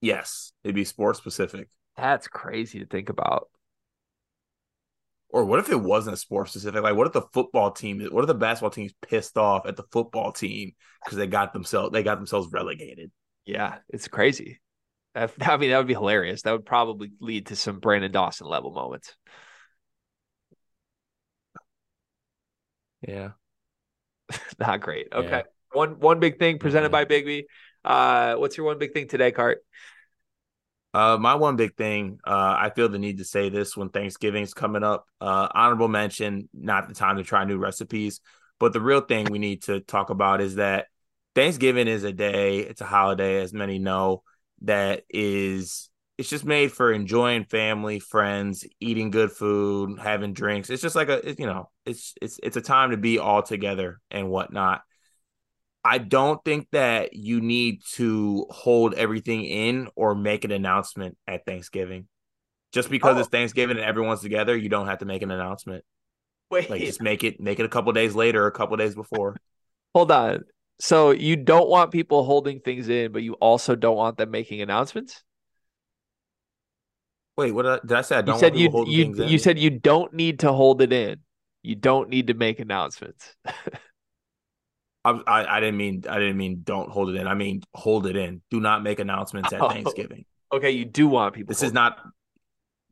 [0.03, 0.53] Yes.
[0.65, 1.69] It'd be sports specific.
[1.97, 3.49] That's crazy to think about.
[5.31, 6.83] Or what if it wasn't sports specific?
[6.83, 9.85] Like, what if the football team, what if the basketball team's pissed off at the
[9.91, 10.73] football team
[11.03, 13.11] because they got themselves they got themselves relegated?
[13.47, 14.61] Yeah, it's crazy.
[15.15, 16.43] I mean, that would be hilarious.
[16.43, 19.15] That would probably lead to some Branden Dawson level moments.
[23.07, 23.33] Yeah.
[24.59, 25.09] Not great.
[25.13, 25.29] Okay.
[25.29, 25.43] Yeah.
[25.73, 26.91] One one big thing presented Yeah.
[26.91, 27.45] by Bigby.
[27.85, 29.63] Uh what's your one big thing today, Cart?
[30.95, 34.53] Uh, my one big thing, uh, I feel the need to say this when Thanksgiving's
[34.53, 35.07] coming up.
[35.23, 38.21] Uh, honorable mention, not the time to try new recipes,
[38.61, 40.89] but the real thing we need to talk about is that
[41.35, 44.23] Thanksgiving is a day, it's a holiday, as many know,
[44.63, 50.69] that is it's just made for enjoying family, friends, eating good food, having drinks.
[50.69, 53.43] It's just like a, it- you know, it's it's it's a time to be all
[53.43, 54.83] together and whatnot.
[55.85, 61.45] I don't think that you need to hold everything in or make an announcement at
[61.45, 62.07] Thanksgiving.
[62.73, 63.21] Just because Oh.
[63.21, 65.85] it's Thanksgiving and everyone's together, you don't have to make an announcement.
[66.51, 68.95] Wait, Like just make it make it a couple days later, or a couple days
[68.95, 69.37] before.
[69.95, 70.45] hold on.
[70.79, 74.61] So you don't want people holding things in, but you also don't want them making
[74.63, 75.23] announcements?
[77.37, 78.17] Wait, what did I, did I say?
[78.17, 79.29] I You don't said want you holding you things in.
[79.29, 81.21] you said you don't need to hold it in.
[81.63, 83.35] You don't need to make announcements.
[85.05, 87.27] I, I I didn't mean I didn't mean don't hold it in.
[87.27, 88.43] I mean hold it in.
[88.51, 89.69] Do not make announcements at Oh.
[89.69, 90.25] Thanksgiving.
[90.53, 91.49] Okay, you do want people.
[91.51, 91.99] This is not.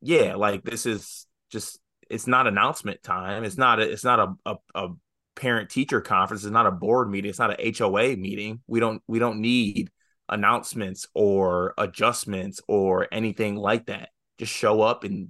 [0.01, 1.79] Yeah, like this is just.
[2.09, 3.45] It's not announcement time.
[3.45, 3.79] It's not.
[3.79, 4.89] A, it's not a a, a
[5.37, 6.43] parent teacher conference.
[6.43, 7.29] It's not a board meeting.
[7.29, 8.61] It's not a HOA meeting.
[8.67, 9.03] We don't.
[9.07, 9.91] We don't need
[10.29, 14.09] announcements or adjustments or anything like that.
[14.39, 15.29] Just show up and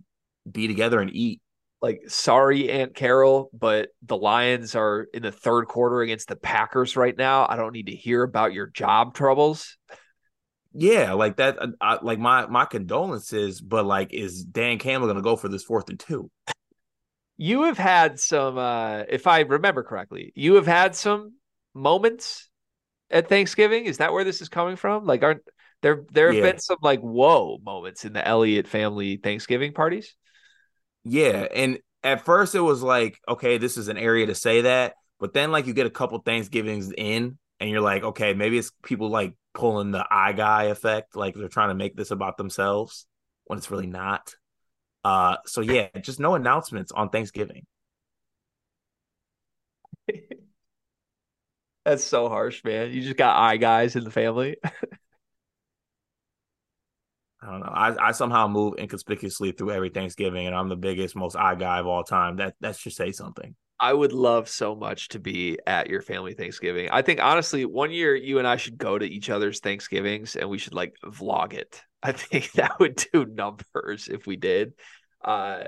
[0.50, 1.40] be together and eat.
[1.82, 6.96] Like sorry Aunt Carol, but the Lions are in the third quarter against the Packers
[6.96, 7.46] right now.
[7.48, 9.76] I don't need to hear about your job troubles.
[10.72, 11.60] Yeah, like that.
[11.60, 15.64] uh, I, like my my condolences, but like, is Dan Campbell gonna go for this
[15.64, 16.30] fourth and two?
[17.36, 21.34] You have had some uh if I remember correctly, you have had some
[21.74, 22.48] moments
[23.10, 23.86] at Thanksgiving.
[23.86, 25.06] Is that where this is coming from?
[25.06, 25.42] Like aren't
[25.82, 26.42] there there have Yeah.
[26.42, 30.14] been some like whoa moments in the Elliott family Thanksgiving parties?
[31.04, 34.94] Yeah, and at first it was like, okay, this is an area to say that,
[35.18, 38.72] but then like you get a couple Thanksgivings in, and you're like, okay, maybe it's
[38.82, 43.06] people like pulling the eye guy effect, like they're trying to make this about themselves
[43.44, 44.34] when it's really not.
[45.04, 47.66] Uh, so yeah, just no announcements on Thanksgiving.
[51.84, 52.92] That's so harsh, man.
[52.92, 54.56] You just got eye guys in the family.
[57.42, 57.72] I don't know.
[57.72, 61.78] I, I somehow move inconspicuously through every Thanksgiving, and I'm the biggest, most eye guy
[61.78, 62.36] of all time.
[62.36, 63.54] That that should say something.
[63.82, 66.90] I would love so much to be at your family Thanksgiving.
[66.92, 70.50] I think honestly, one year you and I should go to each other's Thanksgivings and
[70.50, 71.82] we should like vlog it.
[72.02, 74.74] I think that would do numbers if we did.
[75.24, 75.64] Uh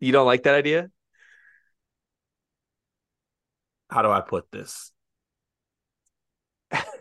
[0.00, 0.90] you don't like that idea?
[3.88, 4.90] How do I put this?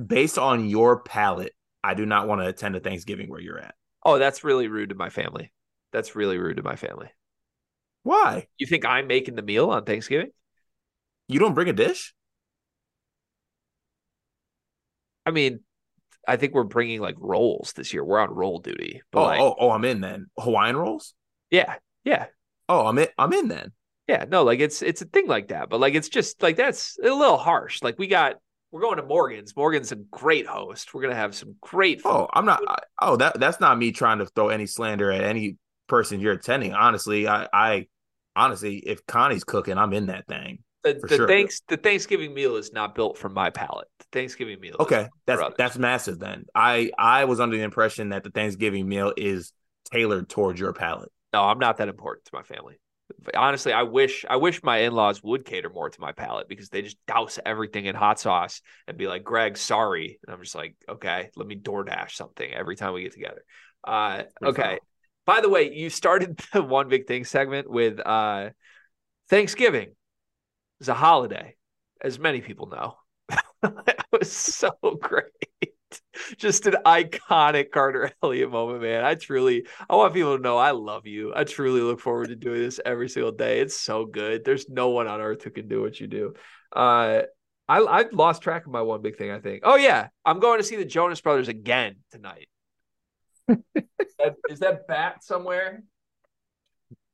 [0.06, 1.54] Based on your palate,
[1.84, 3.74] I do not want to attend a Thanksgiving where you're at.
[4.06, 5.52] Oh, that's really rude to my family.
[5.92, 7.10] That's really rude to my family.
[8.04, 8.48] Why?
[8.58, 10.32] You think I'm making the meal on Thanksgiving?
[11.28, 12.14] You don't bring a dish?
[15.26, 15.62] I mean,
[16.28, 18.04] I think we're bringing like rolls this year.
[18.04, 19.02] We're on roll duty.
[19.12, 20.28] But Oh, like, oh, oh, I'm in then.
[20.38, 21.14] Hawaiian rolls?
[21.50, 22.28] yeah, yeah.
[22.70, 23.08] Oh, I'm in.
[23.18, 23.72] I'm in then.
[24.08, 26.98] Yeah, no, like it's it's a thing like that, but like it's just like that's
[27.00, 27.82] a little harsh.
[27.82, 28.36] Like we got
[28.74, 29.56] we're going to Morgan's.
[29.56, 30.96] Morgan's a great host.
[30.96, 32.10] We're gonna have some great oh, food.
[32.10, 32.60] Oh, I'm not.
[32.68, 35.58] I, oh, that that's not me trying to throw any slander at any
[35.88, 36.74] person you're attending.
[36.74, 37.88] Honestly, I, I
[38.36, 40.64] honestly, if Connie's cooking, I'm in that thing.
[40.84, 41.28] the, the sure.
[41.28, 43.88] thanks the Thanksgiving meal is not built for my palate.
[44.00, 44.74] The Thanksgiving meal.
[44.74, 45.56] is Okay, that's others.
[45.56, 46.18] that's massive.
[46.18, 49.54] Then I I was under the impression that the Thanksgiving meal is
[49.92, 51.12] tailored towards your palate.
[51.32, 52.80] no, I'm not that important to my family.
[53.36, 56.70] Honestly, I wish I wish my in laws would cater more to my palate because
[56.70, 60.56] they just douse everything in hot sauce and be like, "Greg, sorry," and I'm just
[60.56, 63.44] like, "Okay, let me DoorDash something every time we get together."
[63.84, 64.80] Uh, okay.
[65.26, 68.50] By the way, you started the one big thing segment with uh,
[69.30, 69.96] Thanksgiving
[70.80, 71.56] is a holiday,
[72.02, 72.98] as many people know.
[73.62, 75.73] that was so great.
[76.38, 79.04] Just an iconic Carter Elliott moment, man.
[79.04, 81.34] I truly, I want people to know I love you.
[81.36, 83.60] I truly look forward to doing this every single day.
[83.60, 84.46] It's so good.
[84.46, 86.34] There's no one on earth who can do what you do.
[86.76, 87.24] Uh,
[87.68, 89.32] I I lost track of my one big thing.
[89.32, 89.62] I think.
[89.64, 92.48] Oh yeah, I'm going to see the Jonas Brothers again tonight.
[93.48, 93.58] is,
[94.20, 95.84] that, is that bat somewhere?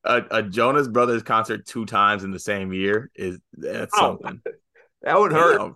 [0.04, 4.42] A, a, Jonas Brothers concert two times in the same year is that's oh, something.
[5.02, 5.58] That would hurt.
[5.58, 5.76] Damn.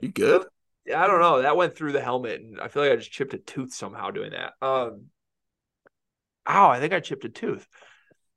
[0.00, 0.46] You good?
[0.86, 1.42] I don't know.
[1.42, 4.10] That went through the helmet, and I feel like I just chipped a tooth somehow
[4.10, 4.52] doing that.
[4.62, 5.06] Um,
[6.48, 6.70] ow!
[6.70, 7.66] I think I chipped a tooth.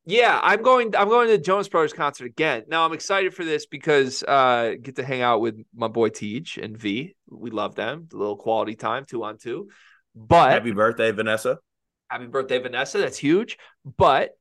[0.06, 0.96] Yeah, I'm going.
[0.96, 2.64] I'm going to the Jonas Brothers concert again.
[2.68, 6.58] Now I'm excited for this because uh, get to hang out with my boy Teach
[6.58, 7.16] and V.
[7.30, 8.10] We love them.
[8.14, 9.70] A little quality time, two on two.
[10.14, 11.60] But happy birthday, Vanessa!
[12.10, 12.98] Happy birthday, Vanessa.
[12.98, 13.58] That's huge.
[13.98, 14.32] But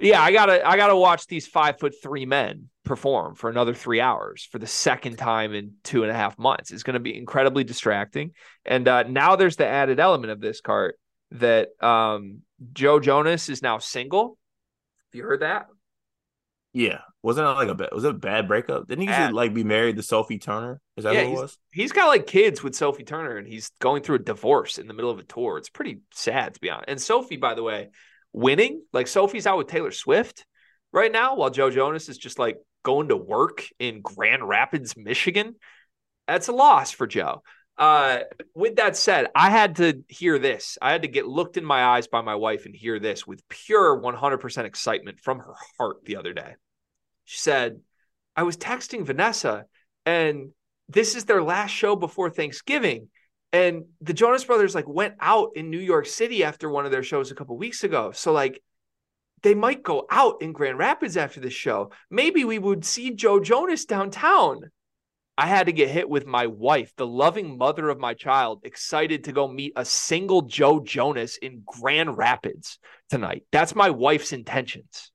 [0.00, 4.00] yeah, I gotta I gotta watch these five foot three men perform for another three
[4.00, 6.70] hours for the second time in two and a half months.
[6.70, 8.32] It's to be incredibly distracting.
[8.64, 10.98] And uh, now there's the added element of this cart
[11.32, 12.40] that um,
[12.72, 14.38] Joe Jonas is now single.
[15.12, 15.66] Have you heard that?
[16.72, 18.86] Yeah, wasn't it like a bad, was it a bad breakup?
[18.86, 19.32] Didn't he bad.
[19.32, 20.80] like be married to Sophie Turner?
[20.96, 21.58] Is that yeah, what it was?
[21.72, 24.94] He's got like kids with Sophie Turner, and he's going through a divorce in the
[24.94, 25.58] middle of a tour.
[25.58, 26.88] It's pretty sad to be honest.
[26.88, 27.90] And Sophie, by the way,
[28.32, 30.46] winning like Sophie's out with Taylor Swift
[30.92, 35.54] right now, while Joe Jonas is just like going to work in Grand Rapids, Michigan.
[36.26, 37.42] That's a loss for Joe.
[37.76, 38.20] Uh,
[38.54, 40.76] with that said, I had to hear this.
[40.82, 43.46] I had to get looked in my eyes by my wife and hear this with
[43.48, 46.56] pure 100% excitement from her heart the other day.
[47.24, 47.80] She said,
[48.36, 49.64] I was texting Vanessa,
[50.04, 50.50] and
[50.88, 53.08] this is their last show before Thanksgiving.
[53.52, 57.02] And the Jonas Brothers like went out in New York City after one of their
[57.02, 58.12] shows a couple weeks ago.
[58.12, 58.62] So like
[59.42, 61.90] they might go out in Grand Rapids after the show.
[62.10, 64.70] Maybe we would see Joe Jonas downtown.
[65.38, 69.24] I had to get hit with my wife, the loving mother of my child, excited
[69.24, 72.78] to go meet a single Joe Jonas in Grand Rapids
[73.08, 73.44] tonight.
[73.50, 75.10] That's my wife's intentions.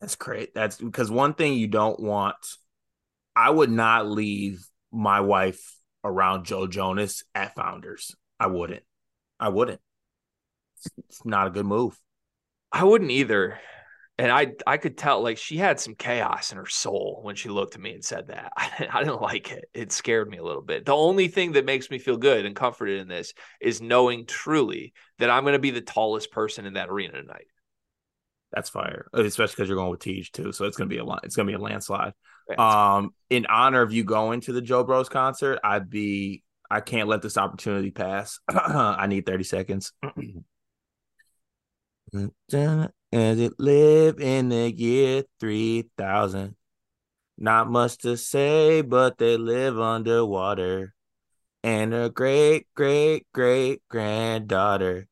[0.00, 0.54] That's great.
[0.54, 2.36] That's because one thing you don't want,
[3.34, 5.77] I would not leave my wife
[6.08, 8.14] around Joe Jonas at Founders.
[8.40, 8.82] I wouldn't.
[9.38, 9.80] I wouldn't.
[11.08, 11.98] It's not a good move.
[12.72, 13.60] I wouldn't either.
[14.20, 17.48] And I I could tell like she had some chaos in her soul when she
[17.48, 18.52] looked at me and said that.
[18.56, 19.66] I, I didn't like it.
[19.74, 20.86] It scared me a little bit.
[20.86, 24.92] The only thing that makes me feel good and comforted in this is knowing truly
[25.18, 27.46] that I'm going to be the tallest person in that arena tonight.
[28.52, 30.52] That's fire, especially because you're going with Teach too.
[30.52, 32.14] So it's gonna be a it's gonna be a landslide.
[32.56, 37.08] Um, in honor of you going to the Joe Bros concert, I'd be I can't
[37.08, 38.40] let this opportunity pass.
[38.48, 39.92] I need 30 seconds.
[43.10, 46.56] As it live in the year 3000.
[47.40, 50.94] Not much to say, but they live underwater.
[51.62, 55.06] And her great, great, great granddaughter.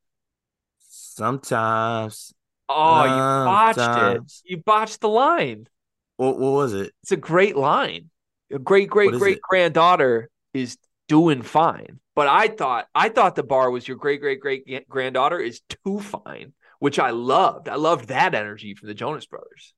[0.89, 2.35] Sometimes.
[2.69, 4.33] Oh, you botched it.
[4.45, 5.69] You botched the line.
[6.17, 6.93] What, what was it?
[7.03, 8.11] It's a great line.
[8.53, 12.01] A great, great, great granddaughter is doing fine.
[12.15, 16.01] But I thought I thought the bar was your great, great, great granddaughter is too
[16.01, 17.69] fine which I loved.
[17.69, 19.75] I loved that energy from the Jonas Brothers.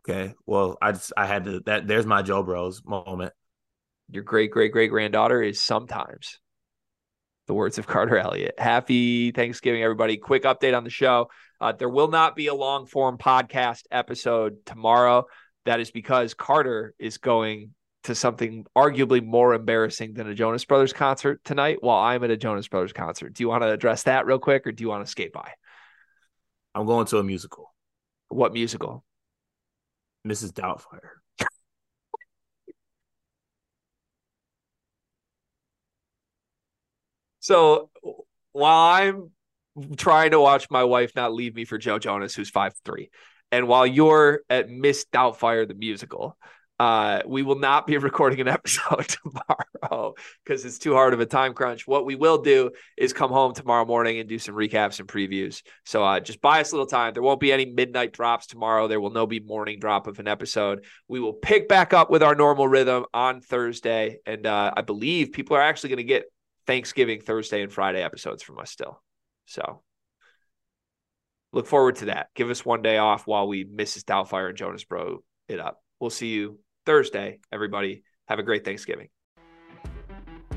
[0.00, 1.86] Okay, well, I just I had to that.
[1.86, 3.32] There's my Joe Bros moment.
[4.10, 6.38] Your great great great granddaughter is sometimes.
[7.46, 8.54] The words of Carter Elliott.
[8.58, 10.16] Happy Thanksgiving, everybody.
[10.16, 11.28] Quick update on the show.
[11.64, 15.24] Uh, there will not be a long form podcast episode tomorrow.
[15.64, 17.70] That is because Carter is going
[18.02, 22.36] to something arguably more embarrassing than a Jonas Brothers concert tonight while I'm at a
[22.36, 23.32] Jonas Brothers concert.
[23.32, 25.52] Do you want to address that real quick or do you want to skate by?
[26.74, 27.72] I'm going to a musical.
[28.28, 29.02] What musical?
[30.28, 30.52] Mrs.
[30.52, 31.12] Doubtfire.
[37.40, 37.88] so
[38.52, 39.30] while I'm
[39.96, 43.10] trying to watch my wife not leave me for Joe Jonas, who's five three,
[43.52, 46.36] and while you're at Miss Doubtfire the musical,
[46.80, 50.14] uh, we will not be recording an episode tomorrow
[50.44, 51.86] because it's too hard of a time crunch.
[51.86, 55.62] What we will do is come home tomorrow morning and do some recaps and previews.
[55.84, 57.14] So uh, just buy us a little time.
[57.14, 58.88] There won't be any midnight drops tomorrow.
[58.88, 60.84] There will no be morning drop of an episode.
[61.08, 65.32] We will pick back up with our normal rhythm on Thursday, and uh, I believe
[65.32, 66.24] people are actually going to get
[66.66, 69.00] Thanksgiving Thursday and Friday episodes from us still.
[69.46, 69.82] So
[71.52, 72.28] look forward to that.
[72.34, 74.04] Give us one day off while we Mrs.
[74.04, 75.82] Doubtfire and Jonas Bro it up.
[76.00, 78.02] We'll see you Thursday, everybody.
[78.28, 79.08] Have a great Thanksgiving.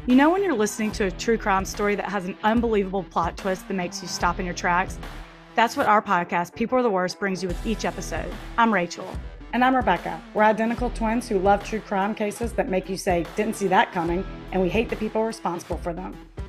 [0.06, 3.36] You know, when you're listening to a true crime story that has an unbelievable plot
[3.36, 4.98] twist that makes you stop in your tracks?
[5.54, 8.32] That's what our podcast, People Are the Worst, brings you with each episode.
[8.58, 9.08] I'm Rachel.
[9.54, 10.22] And I'm Rebecca.
[10.34, 13.92] We're identical twins who love true crime cases that make you say, didn't see that
[13.92, 16.16] coming, and we hate the people responsible for them.